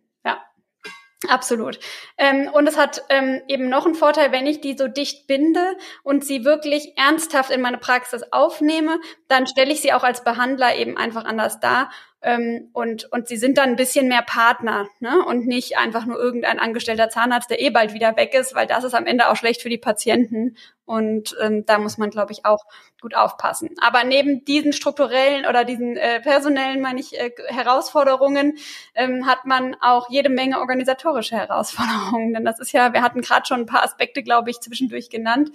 [1.29, 1.79] Absolut.
[2.17, 5.77] Ähm, und es hat ähm, eben noch einen Vorteil, wenn ich die so dicht binde
[6.03, 10.75] und sie wirklich ernsthaft in meine Praxis aufnehme, dann stelle ich sie auch als Behandler
[10.75, 11.89] eben einfach anders dar
[12.23, 15.23] ähm, und, und sie sind dann ein bisschen mehr Partner ne?
[15.25, 18.85] und nicht einfach nur irgendein angestellter Zahnarzt, der eh bald wieder weg ist, weil das
[18.85, 20.55] ist am Ende auch schlecht für die Patienten.
[20.85, 22.63] Und ähm, da muss man, glaube ich, auch
[23.01, 23.71] gut aufpassen.
[23.81, 28.57] Aber neben diesen strukturellen oder diesen äh, personellen, meine ich, äh, Herausforderungen
[28.95, 32.33] ähm, hat man auch jede Menge organisatorische Herausforderungen.
[32.33, 35.51] Denn das ist ja, wir hatten gerade schon ein paar Aspekte, glaube ich, zwischendurch genannt,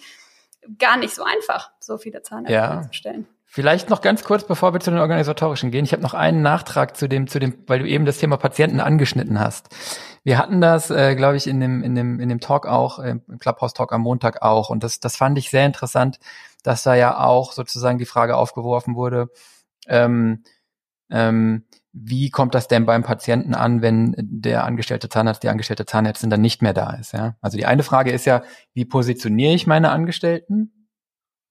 [0.78, 2.82] gar nicht so einfach, so viele Zahnärzte ja.
[2.82, 3.26] zu stellen.
[3.50, 5.86] Vielleicht noch ganz kurz, bevor wir zu den organisatorischen gehen.
[5.86, 8.78] Ich habe noch einen Nachtrag zu dem, zu dem, weil du eben das Thema Patienten
[8.78, 9.74] angeschnitten hast.
[10.22, 13.12] Wir hatten das, äh, glaube ich, in dem, in dem, in dem Talk auch, äh,
[13.26, 14.68] im Clubhouse Talk am Montag auch.
[14.68, 16.20] Und das, das fand ich sehr interessant,
[16.62, 19.30] dass da ja auch sozusagen die Frage aufgeworfen wurde,
[19.86, 20.44] ähm,
[21.10, 26.28] ähm, wie kommt das denn beim Patienten an, wenn der angestellte Zahnarzt, die angestellte Zahnärztin
[26.28, 27.12] dann nicht mehr da ist?
[27.12, 27.36] Ja?
[27.40, 28.42] Also die eine Frage ist ja,
[28.74, 30.77] wie positioniere ich meine Angestellten?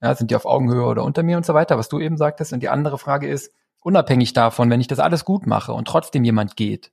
[0.02, 2.54] Ja, sind die auf Augenhöhe oder unter mir und so weiter, was du eben sagtest.
[2.54, 6.24] Und die andere Frage ist, unabhängig davon, wenn ich das alles gut mache und trotzdem
[6.24, 6.92] jemand geht,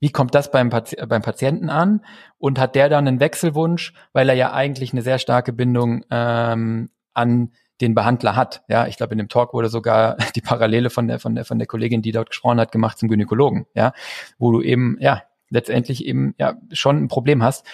[0.00, 2.04] wie kommt das beim, Pati beim Patienten an?
[2.38, 6.90] Und hat der dann einen Wechselwunsch, weil er ja eigentlich eine sehr starke Bindung ähm,
[7.14, 8.64] an den Behandler hat.
[8.68, 11.58] Ja, ich glaube, in dem Talk wurde sogar die Parallele von der, von der, von
[11.58, 13.66] der Kollegin, die dort gesprochen hat, gemacht zum Gynäkologen.
[13.74, 13.92] Ja,
[14.38, 17.66] wo du eben, ja, letztendlich eben, ja, schon ein Problem hast.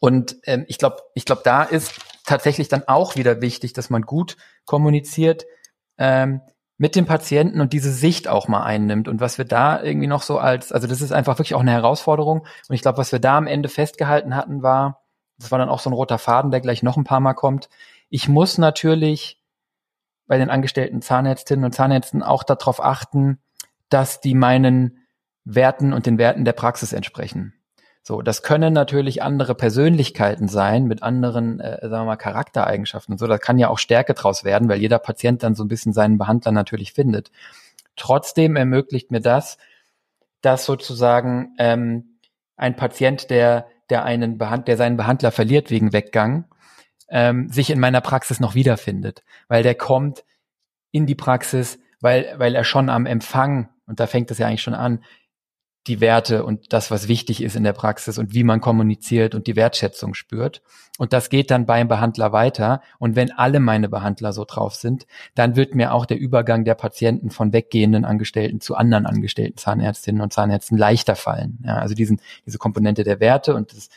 [0.00, 4.02] Und ähm, ich glaube, ich glaube, da ist tatsächlich dann auch wieder wichtig, dass man
[4.02, 5.44] gut kommuniziert
[5.98, 6.40] ähm,
[6.76, 9.06] mit dem Patienten und diese Sicht auch mal einnimmt.
[9.06, 11.70] Und was wir da irgendwie noch so als, also das ist einfach wirklich auch eine
[11.70, 12.40] Herausforderung.
[12.68, 15.02] Und ich glaube, was wir da am Ende festgehalten hatten, war,
[15.38, 17.68] das war dann auch so ein roter Faden, der gleich noch ein paar Mal kommt.
[18.08, 19.40] Ich muss natürlich
[20.26, 23.38] bei den angestellten Zahnärztinnen und Zahnärzten auch darauf achten,
[23.88, 25.06] dass die meinen
[25.44, 27.54] Werten und den Werten der Praxis entsprechen.
[28.06, 33.18] So, das können natürlich andere Persönlichkeiten sein mit anderen, äh, sagen wir mal, Charaktereigenschaften und
[33.18, 33.26] so.
[33.26, 36.18] Da kann ja auch Stärke draus werden, weil jeder Patient dann so ein bisschen seinen
[36.18, 37.30] Behandler natürlich findet.
[37.96, 39.56] Trotzdem ermöglicht mir das,
[40.42, 42.18] dass sozusagen ähm,
[42.56, 46.44] ein Patient, der der einen Behand der seinen Behandler verliert wegen Weggang,
[47.08, 50.24] ähm, sich in meiner Praxis noch wiederfindet, weil der kommt
[50.90, 54.62] in die Praxis, weil weil er schon am Empfang und da fängt es ja eigentlich
[54.62, 55.02] schon an
[55.86, 59.46] die Werte und das, was wichtig ist in der Praxis und wie man kommuniziert und
[59.46, 60.62] die Wertschätzung spürt.
[60.96, 62.80] Und das geht dann beim Behandler weiter.
[62.98, 66.74] Und wenn alle meine Behandler so drauf sind, dann wird mir auch der Übergang der
[66.74, 71.58] Patienten von weggehenden Angestellten zu anderen Angestellten Zahnärztinnen und Zahnärzten leichter fallen.
[71.64, 73.90] Ja, also diesen, diese Komponente der Werte und des,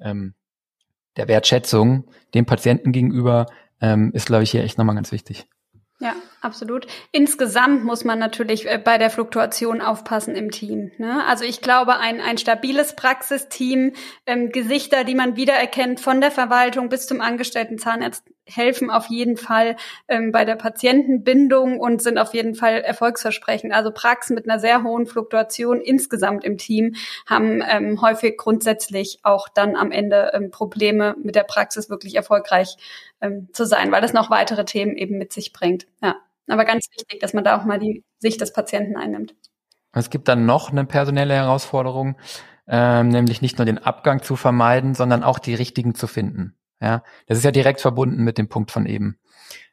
[0.00, 0.34] ähm,
[1.16, 2.04] der Wertschätzung
[2.34, 3.46] dem Patienten gegenüber
[3.80, 5.46] ähm, ist, glaube ich, hier echt nochmal ganz wichtig.
[6.00, 6.86] Ja, absolut.
[7.10, 10.92] Insgesamt muss man natürlich äh, bei der Fluktuation aufpassen im Team.
[10.98, 11.24] Ne?
[11.26, 13.94] Also ich glaube, ein, ein stabiles Praxisteam,
[14.24, 19.36] ähm, Gesichter, die man wiedererkennt, von der Verwaltung bis zum angestellten Zahnarzt, helfen auf jeden
[19.36, 19.76] Fall
[20.08, 23.72] ähm, bei der Patientenbindung und sind auf jeden Fall erfolgsversprechend.
[23.72, 26.94] Also Praxen mit einer sehr hohen Fluktuation insgesamt im Team
[27.26, 32.76] haben ähm, häufig grundsätzlich auch dann am Ende ähm, Probleme mit der Praxis wirklich erfolgreich
[33.20, 35.86] ähm, zu sein, weil das noch weitere Themen eben mit sich bringt.
[36.02, 36.16] Ja,
[36.48, 39.34] aber ganz wichtig, dass man da auch mal die Sicht des Patienten einnimmt.
[39.92, 42.16] Es gibt dann noch eine personelle Herausforderung,
[42.66, 46.57] ähm, nämlich nicht nur den Abgang zu vermeiden, sondern auch die richtigen zu finden.
[46.80, 49.18] Ja, das ist ja direkt verbunden mit dem Punkt von eben.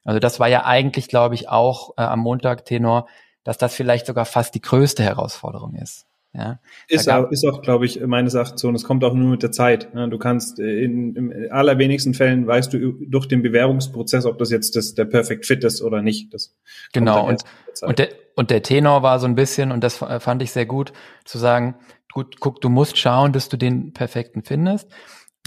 [0.03, 3.08] Also das war ja eigentlich, glaube ich, auch äh, am Montag Tenor,
[3.43, 6.08] dass das vielleicht sogar fast die größte Herausforderung ist.
[6.38, 8.68] Ja, ist, auch, ist auch, glaube ich, meines Erachtens so.
[8.68, 9.88] Und es kommt auch nur mit der Zeit.
[9.93, 14.76] Du kannst äh, in, in allerwenigsten Fällen weißt du durch den Bewerbungsprozess, ob das jetzt
[14.76, 16.34] das, der Perfect Fit ist oder nicht.
[16.34, 16.53] Das
[16.91, 17.26] genau.
[17.26, 17.43] Und,
[17.82, 20.66] der und, der, und der Tenor war so ein bisschen, und das fand ich sehr
[20.66, 20.91] gut,
[21.24, 21.76] zu sagen,
[22.12, 24.91] gut, guck, du musst schauen, dass du den perfekten findest.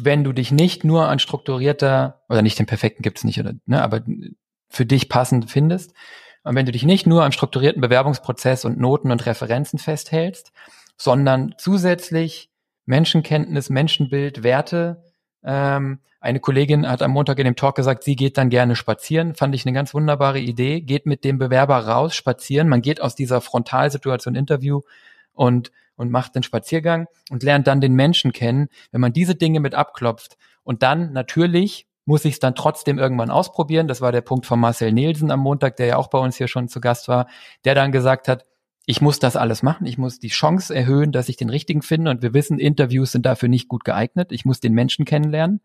[0.03, 3.83] Wenn du dich nicht nur an strukturierter, oder nicht den perfekten gibt's nicht, oder, ne,
[3.83, 4.03] aber
[4.69, 5.93] für dich passend findest,
[6.45, 10.53] und wenn du dich nicht nur am strukturierten Bewerbungsprozess und Noten und Referenzen festhältst,
[10.97, 12.51] sondern zusätzlich
[12.87, 15.03] Menschenkenntnis, Menschenbild, Werte.
[15.45, 19.35] Ähm, eine Kollegin hat am Montag in dem Talk gesagt, sie geht dann gerne spazieren.
[19.35, 20.81] Fand ich eine ganz wunderbare Idee.
[20.81, 22.69] Geht mit dem Bewerber raus, spazieren.
[22.69, 24.81] Man geht aus dieser Frontalsituation Interview
[25.33, 28.69] und, und macht den Spaziergang und lernt dann den Menschen kennen.
[28.91, 33.31] Wenn man diese Dinge mit abklopft und dann natürlich muss ich es dann trotzdem irgendwann
[33.31, 33.87] ausprobieren.
[33.87, 36.49] Das war der Punkt von Marcel Nielsen am Montag, der ja auch bei uns hier
[36.49, 37.27] schon zu Gast war,
[37.67, 38.45] der dann gesagt hat,
[38.87, 42.11] ich muss das alles machen, ich muss die Chance erhöhen, dass ich den richtigen finde
[42.11, 44.33] und wir wissen, Interviews sind dafür nicht gut geeignet.
[44.33, 45.61] Ich muss den Menschen kennenlernen.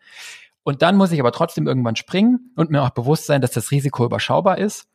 [0.63, 3.71] Und dann muss ich aber trotzdem irgendwann springen und mir auch bewusst sein, dass das
[3.71, 4.89] Risiko überschaubar ist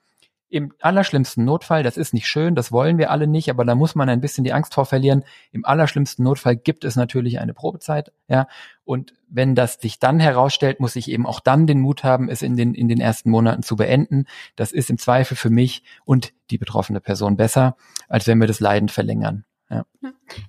[0.50, 3.94] im allerschlimmsten Notfall, das ist nicht schön, das wollen wir alle nicht, aber da muss
[3.94, 5.24] man ein bisschen die Angst vor verlieren.
[5.52, 8.48] Im allerschlimmsten Notfall gibt es natürlich eine Probezeit, ja.
[8.84, 12.40] Und wenn das sich dann herausstellt, muss ich eben auch dann den Mut haben, es
[12.40, 14.24] in den, in den ersten Monaten zu beenden.
[14.56, 17.76] Das ist im Zweifel für mich und die betroffene Person besser,
[18.08, 19.44] als wenn wir das Leiden verlängern.
[19.68, 19.84] Ja.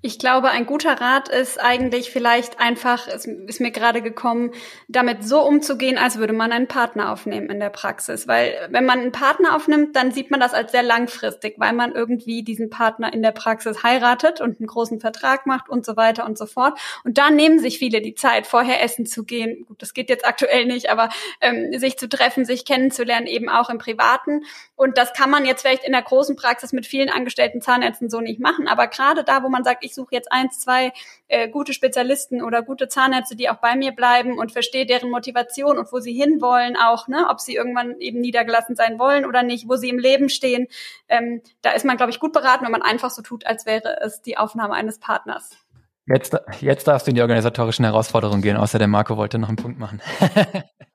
[0.02, 4.52] Ich glaube, ein guter Rat ist eigentlich vielleicht einfach, es ist mir gerade gekommen,
[4.88, 8.28] damit so umzugehen, als würde man einen Partner aufnehmen in der Praxis.
[8.28, 11.94] Weil wenn man einen Partner aufnimmt, dann sieht man das als sehr langfristig, weil man
[11.94, 16.26] irgendwie diesen Partner in der Praxis heiratet und einen großen Vertrag macht und so weiter
[16.26, 16.80] und so fort.
[17.04, 19.66] Und da nehmen sich viele die Zeit, vorher essen zu gehen.
[19.66, 21.10] Gut, das geht jetzt aktuell nicht, aber
[21.42, 24.44] ähm, sich zu treffen, sich kennenzulernen, eben auch im Privaten.
[24.76, 28.22] Und das kann man jetzt vielleicht in der großen Praxis mit vielen angestellten Zahnärzten so
[28.22, 28.68] nicht machen.
[28.68, 30.92] Aber gerade da, wo man sagt, ich suche jetzt eins, zwei
[31.28, 35.78] äh, gute Spezialisten oder gute Zahnärzte, die auch bei mir bleiben und verstehe deren Motivation
[35.78, 39.70] und wo sie hinwollen auch, ne, ob sie irgendwann eben niedergelassen sein wollen oder nicht,
[39.70, 40.68] wo sie im Leben stehen.
[41.08, 44.02] Ähm, da ist man, glaube ich, gut beraten, wenn man einfach so tut, als wäre
[44.02, 45.58] es die Aufnahme eines Partners.
[46.06, 49.58] Jetzt, jetzt darfst du in die organisatorischen Herausforderungen gehen, außer der Marco wollte noch einen
[49.58, 50.02] Punkt machen.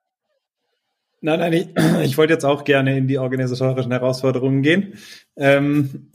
[1.24, 1.68] Nein, nein, ich,
[2.04, 4.98] ich wollte jetzt auch gerne in die organisatorischen Herausforderungen gehen.
[5.36, 6.10] Ähm,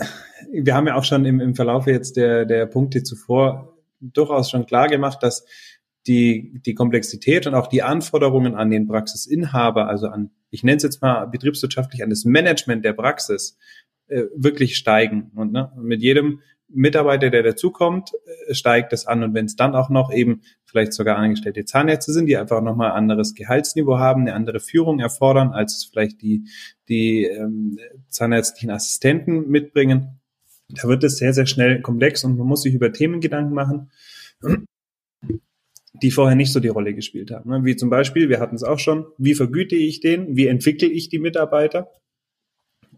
[0.51, 4.67] wir haben ja auch schon im, im Verlauf jetzt der, der Punkte zuvor durchaus schon
[4.67, 5.45] klar gemacht, dass
[6.05, 10.83] die, die Komplexität und auch die Anforderungen an den Praxisinhaber, also an, ich nenne es
[10.83, 13.57] jetzt mal betriebswirtschaftlich, an das Management der Praxis,
[14.09, 15.31] äh, wirklich steigen.
[15.33, 18.11] Und ne, mit jedem Mitarbeiter, der dazukommt,
[18.47, 19.23] äh, steigt es an.
[19.23, 22.91] Und wenn es dann auch noch eben vielleicht sogar angestellte Zahnärzte sind, die einfach nochmal
[22.91, 26.47] ein anderes Gehaltsniveau haben, eine andere Führung erfordern, als vielleicht die,
[26.87, 30.19] die ähm, zahnärztlichen Assistenten mitbringen,
[30.69, 33.91] da wird es sehr, sehr schnell komplex und man muss sich über Themen Gedanken machen,
[35.93, 37.49] die vorher nicht so die Rolle gespielt haben.
[37.49, 37.65] Ne?
[37.65, 41.09] Wie zum Beispiel, wir hatten es auch schon, wie vergüte ich den, wie entwickle ich
[41.09, 41.91] die Mitarbeiter?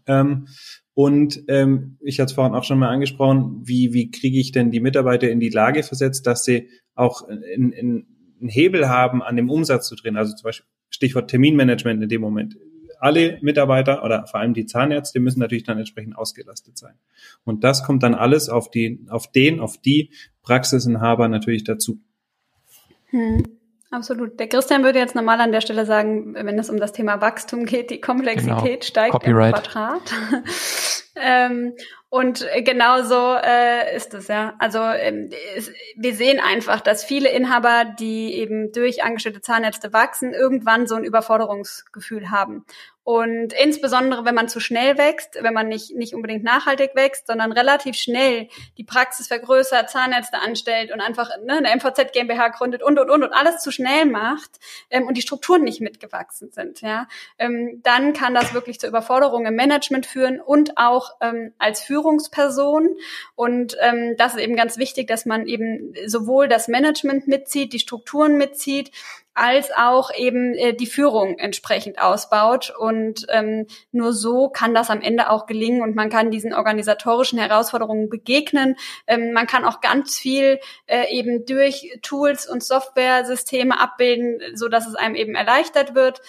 [0.06, 0.48] Ähm,
[0.94, 4.70] und ähm, ich hatte es vorhin auch schon mal angesprochen, wie, wie kriege ich denn
[4.70, 8.06] die Mitarbeiter in die Lage versetzt, dass sie auch in, in,
[8.40, 10.16] einen Hebel haben, an dem Umsatz zu drehen.
[10.16, 12.56] Also zum Beispiel Stichwort Terminmanagement in dem Moment.
[13.00, 16.94] Alle Mitarbeiter oder vor allem die Zahnärzte müssen natürlich dann entsprechend ausgelastet sein.
[17.42, 20.10] Und das kommt dann alles auf, die, auf den, auf die
[20.42, 22.00] Praxisinhaber natürlich dazu.
[23.06, 23.42] Hm.
[23.92, 24.40] Absolut.
[24.40, 27.66] Der Christian würde jetzt normal an der Stelle sagen, wenn es um das Thema Wachstum
[27.66, 28.82] geht, die Komplexität genau.
[28.82, 29.54] steigt Copyright.
[29.54, 30.14] im Quadrat.
[31.14, 31.74] Ähm,
[32.08, 34.54] und genauso äh, ist es ja.
[34.58, 40.34] Also ähm, es, wir sehen einfach, dass viele Inhaber, die eben durch angestellte Zahnärzte wachsen,
[40.34, 42.66] irgendwann so ein Überforderungsgefühl haben.
[43.04, 47.50] Und insbesondere, wenn man zu schnell wächst, wenn man nicht, nicht unbedingt nachhaltig wächst, sondern
[47.50, 48.46] relativ schnell
[48.78, 53.24] die Praxis vergrößert, Zahnärzte anstellt und einfach ne, eine MVZ GmbH gründet und, und, und
[53.24, 57.08] und alles zu schnell macht ähm, und die Strukturen nicht mitgewachsen sind, ja,
[57.38, 62.96] ähm, dann kann das wirklich zur Überforderung im Management führen und auch ähm, als Führungsperson.
[63.34, 67.78] Und ähm, das ist eben ganz wichtig, dass man eben sowohl das Management mitzieht, die
[67.78, 68.90] Strukturen mitzieht,
[69.34, 72.72] als auch eben äh, die Führung entsprechend ausbaut.
[72.78, 77.38] Und ähm, nur so kann das am Ende auch gelingen und man kann diesen organisatorischen
[77.38, 78.76] Herausforderungen begegnen.
[79.06, 84.86] Ähm, man kann auch ganz viel äh, eben durch Tools und Software-Systeme abbilden, so dass
[84.86, 86.20] es einem eben erleichtert wird.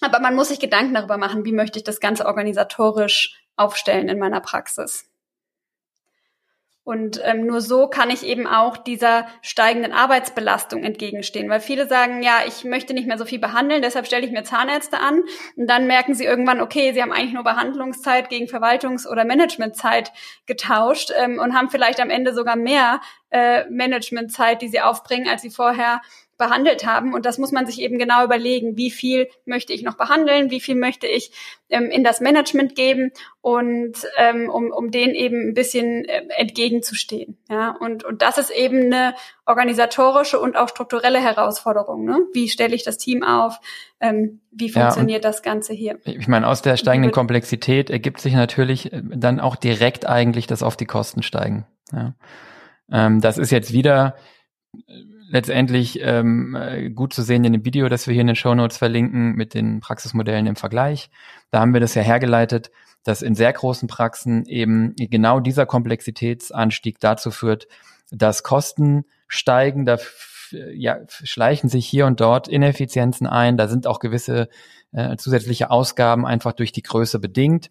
[0.00, 4.18] Aber man muss sich Gedanken darüber machen, wie möchte ich das Ganze organisatorisch aufstellen in
[4.18, 5.08] meiner Praxis.
[6.84, 11.48] Und ähm, nur so kann ich eben auch dieser steigenden Arbeitsbelastung entgegenstehen.
[11.48, 14.42] Weil viele sagen, ja, ich möchte nicht mehr so viel behandeln, deshalb stelle ich mir
[14.42, 15.22] Zahnärzte an.
[15.54, 20.12] Und dann merken sie irgendwann, okay, sie haben eigentlich nur Behandlungszeit gegen Verwaltungs- oder Managementzeit
[20.46, 23.00] getauscht ähm, und haben vielleicht am Ende sogar mehr
[23.30, 26.00] äh, Managementzeit, die sie aufbringen, als sie vorher
[26.42, 27.14] behandelt haben.
[27.14, 30.60] Und das muss man sich eben genau überlegen, wie viel möchte ich noch behandeln, wie
[30.60, 31.30] viel möchte ich
[31.70, 37.38] ähm, in das Management geben und ähm, um, um denen eben ein bisschen äh, entgegenzustehen.
[37.48, 39.14] Ja, und, und das ist eben eine
[39.46, 42.04] organisatorische und auch strukturelle Herausforderung.
[42.04, 42.18] Ne?
[42.32, 43.60] Wie stelle ich das Team auf?
[44.00, 46.00] Ähm, wie funktioniert ja, das Ganze hier?
[46.04, 50.64] Ich meine, aus der steigenden Komplexität ergibt sich natürlich äh, dann auch direkt eigentlich, dass
[50.64, 51.66] auf die Kosten steigen.
[51.92, 52.14] Ja.
[52.90, 54.16] Ähm, das ist jetzt wieder
[55.32, 58.54] letztendlich ähm, äh, gut zu sehen in dem Video, das wir hier in den Show
[58.54, 61.08] Notes verlinken mit den Praxismodellen im Vergleich.
[61.50, 62.70] Da haben wir das ja hergeleitet,
[63.02, 67.66] dass in sehr großen Praxen eben genau dieser Komplexitätsanstieg dazu führt,
[68.10, 69.96] dass Kosten steigen, da
[70.74, 74.50] ja, schleichen sich hier und dort Ineffizienzen ein, da sind auch gewisse
[74.92, 77.70] äh, zusätzliche Ausgaben einfach durch die Größe bedingt.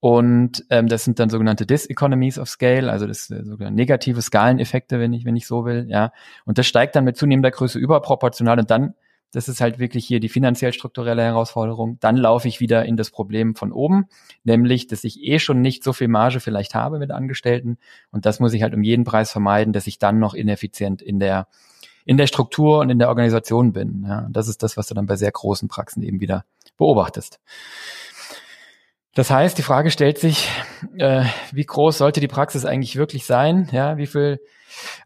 [0.00, 5.00] Und ähm, das sind dann sogenannte Diseconomies of Scale, also das äh, sogenannte negative Skaleneffekte,
[5.00, 6.12] wenn ich, wenn ich so will, ja.
[6.44, 8.94] Und das steigt dann mit zunehmender Größe überproportional und dann,
[9.32, 13.10] das ist halt wirklich hier die finanziell strukturelle Herausforderung, dann laufe ich wieder in das
[13.10, 14.06] Problem von oben,
[14.44, 17.76] nämlich, dass ich eh schon nicht so viel Marge vielleicht habe mit Angestellten
[18.12, 21.18] und das muss ich halt um jeden Preis vermeiden, dass ich dann noch ineffizient in
[21.18, 21.48] der
[22.04, 24.06] in der Struktur und in der Organisation bin.
[24.08, 24.28] Ja.
[24.30, 26.46] Das ist das, was du dann bei sehr großen Praxen eben wieder
[26.78, 27.38] beobachtest.
[29.14, 30.48] Das heißt, die Frage stellt sich,
[30.96, 33.68] äh, wie groß sollte die Praxis eigentlich wirklich sein?
[33.72, 34.40] Ja, wie viel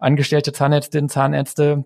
[0.00, 1.84] angestellte Zahnärztinnen, Zahnärzte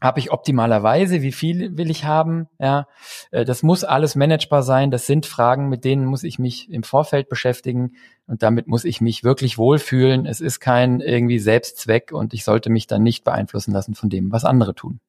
[0.00, 1.22] habe ich optimalerweise?
[1.22, 2.48] Wie viel will ich haben?
[2.58, 2.86] Ja,
[3.30, 4.90] äh, das muss alles managebar sein.
[4.90, 7.96] Das sind Fragen, mit denen muss ich mich im Vorfeld beschäftigen
[8.26, 10.26] und damit muss ich mich wirklich wohlfühlen.
[10.26, 14.30] Es ist kein irgendwie Selbstzweck und ich sollte mich dann nicht beeinflussen lassen von dem,
[14.30, 15.00] was andere tun.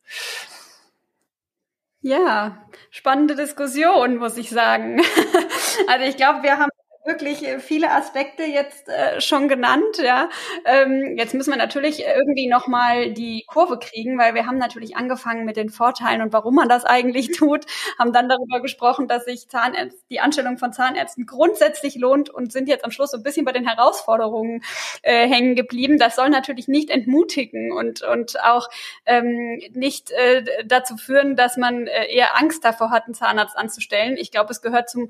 [2.02, 5.02] Ja, spannende Diskussion, muss ich sagen.
[5.88, 6.70] also ich glaube, wir haben
[7.06, 9.98] wirklich äh, viele Aspekte jetzt äh, schon genannt.
[9.98, 10.30] Ja,
[10.66, 14.96] ähm, jetzt müssen wir natürlich irgendwie noch mal die Kurve kriegen, weil wir haben natürlich
[14.96, 17.66] angefangen mit den Vorteilen und warum man das eigentlich tut,
[17.98, 22.68] haben dann darüber gesprochen, dass sich Zahnärzt, die Anstellung von Zahnärzten grundsätzlich lohnt und sind
[22.68, 24.64] jetzt am Schluss so ein bisschen bei den Herausforderungen
[25.02, 25.98] äh, hängen geblieben.
[25.98, 28.70] Das soll natürlich nicht entmutigen und und auch
[29.06, 34.18] ähm, nicht äh, dazu führen, dass man äh, eher Angst davor hat, einen Zahnarzt anzustellen.
[34.18, 35.10] Ich glaube, es gehört zum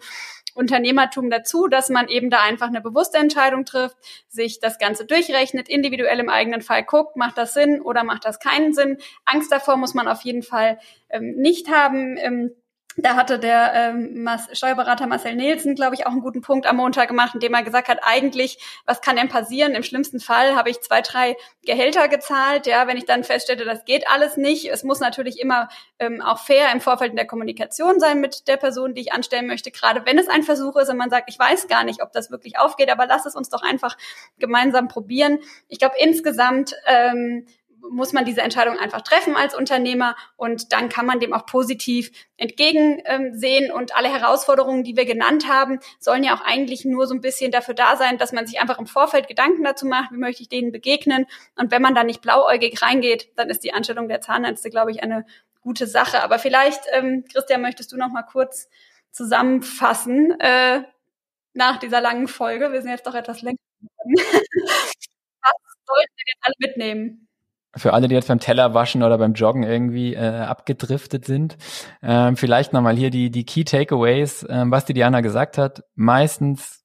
[0.54, 3.96] Unternehmertum dazu, dass man eben da einfach eine bewusste Entscheidung trifft,
[4.28, 8.40] sich das Ganze durchrechnet, individuell im eigenen Fall guckt, macht das Sinn oder macht das
[8.40, 8.98] keinen Sinn.
[9.24, 10.78] Angst davor muss man auf jeden Fall
[11.10, 12.18] ähm, nicht haben.
[12.18, 12.52] Ähm,
[13.02, 17.08] da hatte der ähm, Steuerberater Marcel Nielsen, glaube ich, auch einen guten Punkt am Montag
[17.08, 19.74] gemacht, indem er gesagt hat, eigentlich, was kann denn passieren?
[19.76, 21.36] Im schlimmsten Fall habe ich zwei, drei
[21.66, 22.68] Gehälter gezahlt.
[22.68, 24.66] Ja, wenn ich dann feststelle, das geht alles nicht.
[24.66, 25.70] Es muss natürlich immer
[26.00, 29.48] ähm, auch fair im Vorfeld in der Kommunikation sein mit der Person, die ich anstellen
[29.48, 32.12] möchte, gerade wenn es ein Versuch ist und man sagt, ich weiß gar nicht, ob
[32.12, 33.98] das wirklich aufgeht, aber lass es uns doch einfach
[34.40, 35.40] gemeinsam probieren.
[35.68, 37.46] Ich glaube, insgesamt ähm,
[37.90, 42.12] muss man diese Entscheidung einfach treffen als Unternehmer und dann kann man dem auch positiv
[42.38, 47.22] entgegensehen und alle Herausforderungen, die wir genannt haben, sollen ja auch eigentlich nur so ein
[47.22, 50.44] bisschen dafür da sein, dass man sich einfach im Vorfeld Gedanken dazu macht, wie möchte
[50.44, 51.26] ich denen begegnen
[51.56, 55.04] und wenn man da nicht blauäugig reingeht, dann ist die Anstellung der Zahnärzte, glaube ich,
[55.04, 55.26] eine
[55.62, 56.24] gute Sache.
[56.24, 58.70] Aber vielleicht, ähm, Christian, möchtest du noch mal kurz
[59.12, 60.84] zusammenfassen äh,
[61.54, 62.72] nach dieser langen Folge?
[62.72, 63.58] Wir sind jetzt doch etwas länger.
[65.42, 65.54] Was
[65.86, 67.29] sollten wir jetzt alle mitnehmen?
[67.80, 71.58] Für alle, die jetzt beim Teller waschen oder beim Joggen irgendwie äh, abgedriftet sind,
[72.02, 75.84] ähm, vielleicht nochmal hier die, die Key Takeaways, ähm, was die Diana gesagt hat.
[75.96, 76.84] Meistens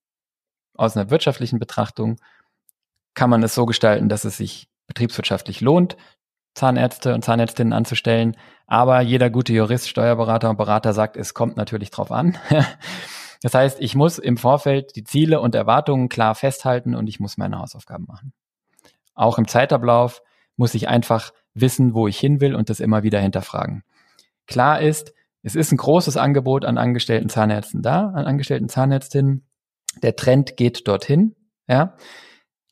[0.76, 2.16] aus einer wirtschaftlichen Betrachtung
[3.14, 5.96] kann man es so gestalten, dass es sich betriebswirtschaftlich lohnt,
[6.54, 8.36] Zahnärzte und Zahnärztinnen anzustellen.
[8.66, 12.38] Aber jeder gute Jurist, Steuerberater und Berater sagt, es kommt natürlich drauf an.
[13.42, 17.36] das heißt, ich muss im Vorfeld die Ziele und Erwartungen klar festhalten und ich muss
[17.36, 18.32] meine Hausaufgaben machen.
[19.14, 20.22] Auch im Zeitablauf
[20.56, 23.82] muss ich einfach wissen, wo ich hin will und das immer wieder hinterfragen.
[24.46, 29.46] Klar ist, es ist ein großes Angebot an angestellten Zahnärzten da, an angestellten Zahnärztinnen.
[30.02, 31.36] Der Trend geht dorthin,
[31.68, 31.96] ja.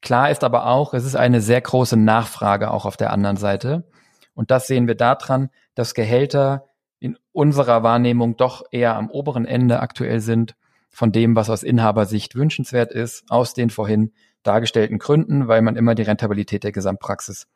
[0.00, 3.88] Klar ist aber auch, es ist eine sehr große Nachfrage auch auf der anderen Seite.
[4.34, 6.68] Und das sehen wir daran, dass Gehälter
[6.98, 10.56] in unserer Wahrnehmung doch eher am oberen Ende aktuell sind
[10.90, 14.12] von dem, was aus Inhabersicht wünschenswert ist, aus den vorhin
[14.42, 17.46] dargestellten Gründen, weil man immer die Rentabilität der Gesamtpraxis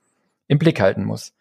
[0.48, 1.34] im Blick halten muss.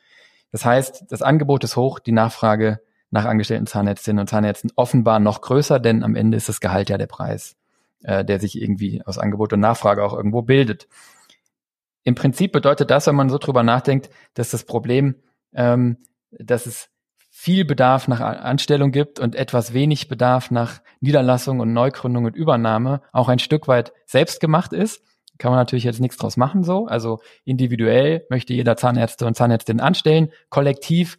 [0.52, 2.80] Das heißt, das Angebot ist hoch, die Nachfrage
[3.12, 6.98] nach angestellten Zahnärztinnen und Zahnärzten offenbar noch größer, denn am Ende ist das Gehalt ja
[6.98, 7.56] der Preis,
[8.04, 10.88] äh, der sich irgendwie aus Angebot und Nachfrage auch irgendwo bildet.
[12.04, 15.16] Im Prinzip bedeutet das, wenn man so drüber nachdenkt, dass das Problem,
[15.54, 15.98] ähm,
[16.32, 16.90] dass es
[17.30, 23.02] viel Bedarf nach Anstellung gibt und etwas wenig Bedarf nach Niederlassung und Neugründung und Übernahme
[23.12, 25.04] auch ein Stück weit selbst gemacht ist
[25.38, 26.88] kann man natürlich jetzt nichts draus machen so.
[26.88, 30.32] Also individuell möchte jeder Zahnärzte und Zahnärztin anstellen.
[30.50, 31.18] Kollektiv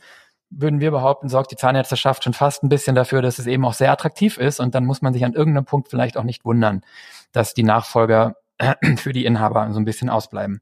[0.51, 3.75] würden wir behaupten, sorgt die Zahnärzteschaft schon fast ein bisschen dafür, dass es eben auch
[3.75, 4.61] sehr attraktiv ist.
[4.61, 6.83] Und dann muss man sich an irgendeinem Punkt vielleicht auch nicht wundern,
[7.33, 8.37] dass die Nachfolger
[8.97, 10.61] für die Inhaber so ein bisschen ausbleiben.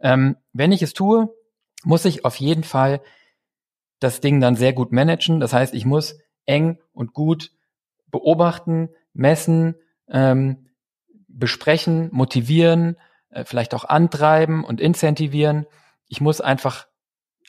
[0.00, 1.28] Ähm, wenn ich es tue,
[1.84, 3.00] muss ich auf jeden Fall
[3.98, 5.40] das Ding dann sehr gut managen.
[5.40, 7.50] Das heißt, ich muss eng und gut
[8.10, 9.74] beobachten, messen,
[10.08, 10.65] ähm,
[11.38, 12.96] besprechen, motivieren,
[13.30, 15.66] äh, vielleicht auch antreiben und incentivieren.
[16.08, 16.86] Ich muss einfach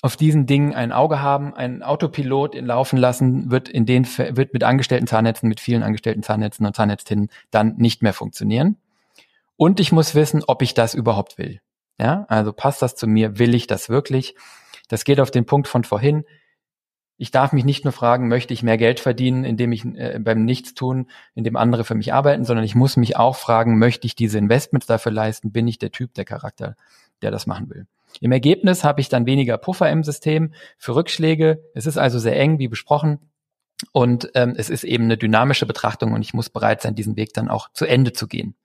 [0.02, 1.54] auf diesen Dingen ein Auge haben.
[1.54, 6.66] Ein Autopilot laufen lassen wird in den wird mit angestellten Zahnnetzen, mit vielen angestellten Zahnnetzen
[6.66, 8.78] und Zahnnetztinnen dann nicht mehr funktionieren.
[9.56, 11.62] Und ich muss wissen, ob ich das überhaupt will.
[12.00, 13.40] Ja, also passt das zu mir?
[13.40, 14.36] Will ich das wirklich?
[14.88, 16.26] Das geht auf den Punkt von vorhin
[17.18, 20.46] ich darf mich nicht nur fragen, möchte ich mehr Geld verdienen, indem ich äh, beim
[20.46, 24.38] Nichtstun, indem andere für mich arbeiten, sondern ich muss mich auch fragen, möchte ich diese
[24.38, 25.52] Investments dafür leisten?
[25.52, 26.76] Bin ich der Typ, der Charakter,
[27.24, 27.88] der das machen will?
[28.22, 31.64] Im Ergebnis habe ich dann weniger Puffer im System für Rückschläge.
[31.74, 33.20] Es ist also sehr eng, wie besprochen.
[33.92, 37.34] Und ähm, es ist eben eine dynamische Betrachtung und ich muss bereit sein, diesen Weg
[37.34, 38.56] dann auch zu Ende zu gehen.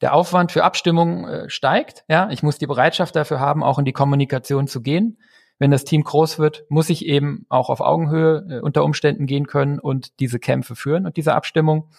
[0.00, 2.04] Der Aufwand für Abstimmung äh, steigt.
[2.08, 5.18] Ja, ich muss die Bereitschaft dafür haben, auch in die Kommunikation zu gehen
[5.58, 9.46] wenn das Team groß wird, muss ich eben auch auf Augenhöhe äh, unter Umständen gehen
[9.46, 11.90] können und diese Kämpfe führen und diese Abstimmung.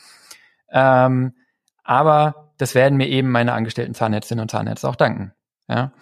[0.70, 1.34] Ähm,
[1.84, 5.34] aber das werden mir eben meine angestellten Zahnärztinnen und Zahnärzte auch danken.
[5.68, 5.94] Ja.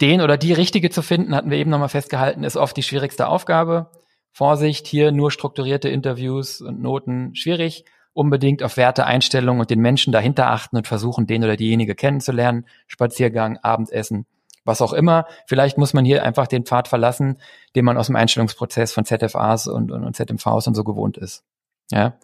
[0.00, 3.28] Den oder die richtige zu finden, hatten wir eben nochmal festgehalten, ist oft die schwierigste
[3.28, 3.90] Aufgabe.
[4.32, 7.84] Vorsicht, hier nur strukturierte Interviews und Noten schwierig.
[8.12, 12.66] Unbedingt auf Werte, Einstellungen und den Menschen dahinter achten und versuchen, den oder diejenige kennenzulernen.
[12.86, 14.26] Spaziergang, Abendessen,
[14.70, 15.26] was auch immer.
[15.46, 17.38] Vielleicht muss man hier einfach den Pfad verlassen,
[17.74, 21.44] den man aus dem Einstellungsprozess von ZFAs und, und, und ZMVs und so gewohnt ist.
[21.90, 22.18] Ja.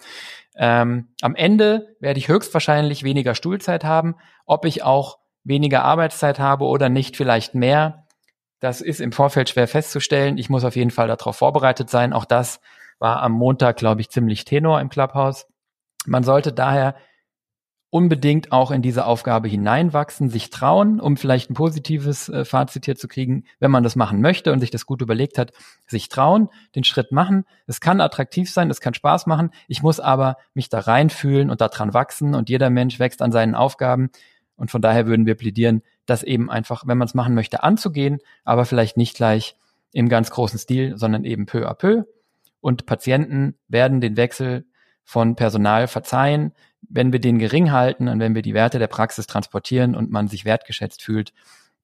[0.56, 4.14] Ähm, am Ende werde ich höchstwahrscheinlich weniger Stuhlzeit haben.
[4.46, 8.06] Ob ich auch weniger Arbeitszeit habe oder nicht, vielleicht mehr.
[8.60, 10.38] Das ist im Vorfeld schwer festzustellen.
[10.38, 12.12] Ich muss auf jeden Fall darauf vorbereitet sein.
[12.12, 12.60] Auch das
[12.98, 15.46] war am Montag, glaube ich, ziemlich tenor im Clubhouse.
[16.06, 16.94] Man sollte daher
[17.96, 22.96] unbedingt auch in diese Aufgabe hineinwachsen, sich trauen, um vielleicht ein positives äh, Fazit hier
[22.96, 25.52] zu kriegen, wenn man das machen möchte und sich das gut überlegt hat,
[25.86, 27.46] sich trauen, den Schritt machen.
[27.66, 29.50] Es kann attraktiv sein, es kann Spaß machen.
[29.66, 33.54] Ich muss aber mich da reinfühlen und daran wachsen und jeder Mensch wächst an seinen
[33.54, 34.10] Aufgaben.
[34.56, 38.18] Und von daher würden wir plädieren, das eben einfach, wenn man es machen möchte, anzugehen,
[38.44, 39.56] aber vielleicht nicht gleich
[39.94, 42.02] im ganz großen Stil, sondern eben peu à peu.
[42.60, 44.66] Und Patienten werden den Wechsel
[45.02, 46.52] von Personal verzeihen,
[46.82, 50.28] wenn wir den gering halten und wenn wir die Werte der Praxis transportieren und man
[50.28, 51.32] sich wertgeschätzt fühlt,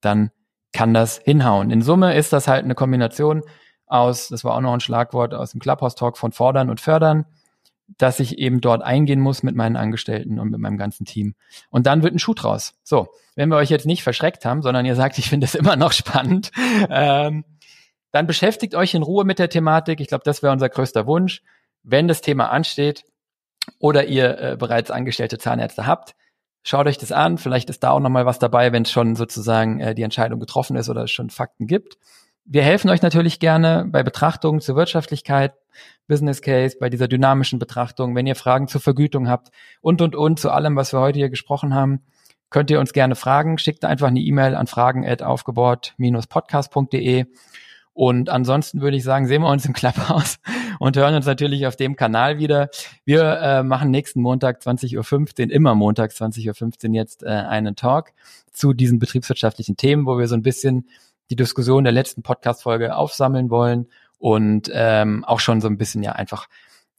[0.01, 0.31] dann
[0.73, 1.71] kann das hinhauen.
[1.71, 3.43] In Summe ist das halt eine Kombination
[3.87, 7.27] aus, das war auch noch ein Schlagwort aus dem Clubhouse Talk von fordern und fördern,
[7.99, 11.35] dass ich eben dort eingehen muss mit meinen Angestellten und mit meinem ganzen Team.
[11.69, 12.75] Und dann wird ein Schuh draus.
[12.83, 15.77] So, wenn wir euch jetzt nicht verschreckt haben, sondern ihr sagt, ich finde es immer
[15.77, 16.53] noch spannend,
[16.89, 17.45] ähm,
[18.13, 20.01] dann beschäftigt euch in Ruhe mit der Thematik.
[20.01, 21.43] Ich glaube, das wäre unser größter Wunsch.
[21.83, 23.05] Wenn das Thema ansteht,
[23.79, 26.15] oder ihr äh, bereits angestellte Zahnärzte habt,
[26.63, 27.39] schaut euch das an.
[27.39, 30.89] Vielleicht ist da auch nochmal was dabei, wenn schon sozusagen äh, die Entscheidung getroffen ist
[30.89, 31.99] oder es schon Fakten gibt.
[32.45, 35.55] Wir helfen euch natürlich gerne bei Betrachtungen zur Wirtschaftlichkeit,
[36.09, 38.17] Business Case, bei dieser dynamischen Betrachtung.
[38.17, 39.51] Wenn ihr Fragen zur Vergütung habt
[39.81, 42.01] und, und, und zu allem, was wir heute hier gesprochen haben,
[42.51, 43.59] könnt ihr uns gerne fragen.
[43.59, 47.27] Schickt einfach eine E-Mail an fragen.aufgebaut-podcast.de.
[47.95, 50.39] Und ansonsten würde ich sagen, sehen wir uns im Clubhouse
[50.79, 52.71] und hören uns natürlich auf dem Kanal wieder.
[53.05, 58.13] Wir äh, machen nächsten Montag 20.15 Uhr, immer Montag 20.15 Uhr jetzt äh, einen Talk
[58.51, 60.89] zu diesen betriebswirtschaftlichen Themen, wo wir so ein bisschen
[61.31, 63.89] die Diskussion der letzten Podcast-Folge aufsammeln wollen
[64.19, 66.49] und ähm, auch schon so ein bisschen ja einfach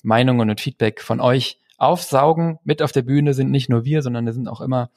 [0.04, 2.60] Meinungen und Feedback von euch aufsaugen.
[2.64, 4.90] Mit auf der Bühne sind nicht nur wir, sondern da sind auch immer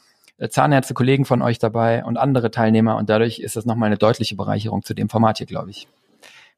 [0.51, 4.37] Zahnärzte, Kollegen von euch dabei und andere Teilnehmer und dadurch ist das nochmal eine deutliche
[4.37, 5.89] Bereicherung zu dem Format hier, glaube ich.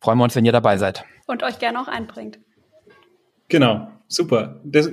[0.00, 1.04] Freuen wir uns, wenn ihr dabei seid.
[1.26, 2.38] Und euch gerne auch einbringt.
[3.48, 4.60] Genau, super.
[4.64, 4.90] Das,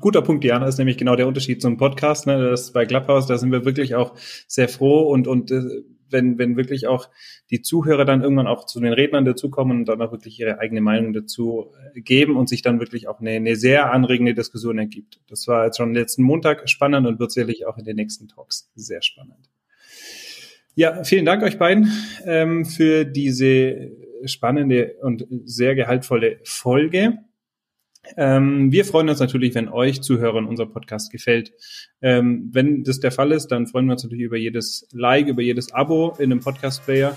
[0.00, 2.26] guter Punkt, Diana, ist nämlich genau der Unterschied zum Podcast.
[2.26, 2.50] Ne?
[2.50, 4.14] Das bei Clubhouse, da sind wir wirklich auch
[4.46, 7.08] sehr froh und, und äh, wenn, wenn wirklich auch
[7.50, 10.80] die Zuhörer dann irgendwann auch zu den Rednern dazukommen und dann auch wirklich ihre eigene
[10.80, 15.20] Meinung dazu äh, geben und sich dann wirklich auch eine, eine sehr anregende Diskussion ergibt.
[15.28, 18.70] Das war jetzt schon letzten Montag spannend und wird sicherlich auch in den nächsten Talks
[18.74, 19.50] sehr spannend.
[20.74, 21.90] Ja, vielen Dank euch beiden
[22.26, 23.92] ähm, für diese
[24.24, 27.18] spannende und sehr gehaltvolle Folge.
[28.16, 31.52] Ähm, wir freuen uns natürlich, wenn euch Zuhörern unser Podcast gefällt.
[32.02, 35.42] Ähm, wenn das der Fall ist, dann freuen wir uns natürlich über jedes Like, über
[35.42, 37.16] jedes Abo in einem Podcast-Player.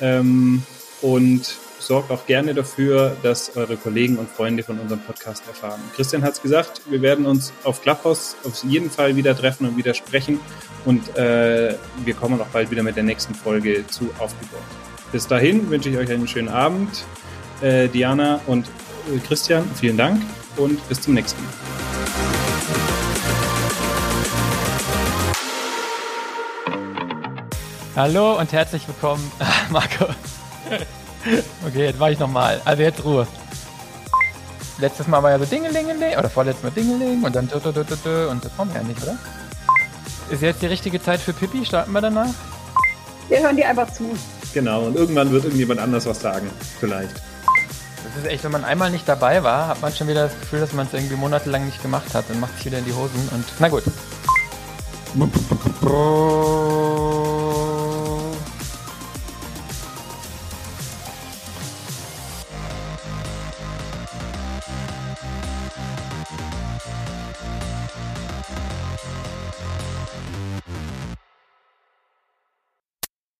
[0.00, 0.62] Ähm,
[1.02, 5.80] und sorgt auch gerne dafür, dass eure Kollegen und Freunde von unserem Podcast erfahren.
[5.94, 9.76] Christian hat es gesagt, wir werden uns auf Clubhouse auf jeden Fall wieder treffen und
[9.76, 10.40] wieder sprechen.
[10.84, 11.74] Und äh,
[12.04, 14.62] wir kommen auch bald wieder mit der nächsten Folge zu aufgebaut.
[15.12, 17.04] Bis dahin wünsche ich euch einen schönen Abend.
[17.60, 18.66] Äh, Diana und
[19.26, 20.20] Christian, vielen Dank
[20.56, 21.52] und bis zum nächsten Mal.
[27.94, 29.30] Hallo und herzlich willkommen,
[29.70, 30.06] Marco.
[31.66, 32.60] Okay, jetzt war ich nochmal.
[32.64, 33.26] Also jetzt Ruhe.
[34.78, 38.74] Letztes Mal war ja so Dingelingeling oder vorletztes Mal Dingeling und dann und das kommt
[38.74, 39.16] ja nicht, oder?
[40.30, 41.64] Ist jetzt die richtige Zeit für Pippi?
[41.64, 42.34] Starten wir danach?
[43.28, 44.16] Wir hören dir einfach zu.
[44.52, 46.50] Genau, und irgendwann wird irgendjemand anders was sagen,
[46.80, 47.14] vielleicht.
[48.06, 50.60] Das ist echt, wenn man einmal nicht dabei war, hat man schon wieder das Gefühl,
[50.60, 52.24] dass man es irgendwie monatelang nicht gemacht hat.
[52.28, 53.82] Dann macht es wieder in die Hosen und na gut.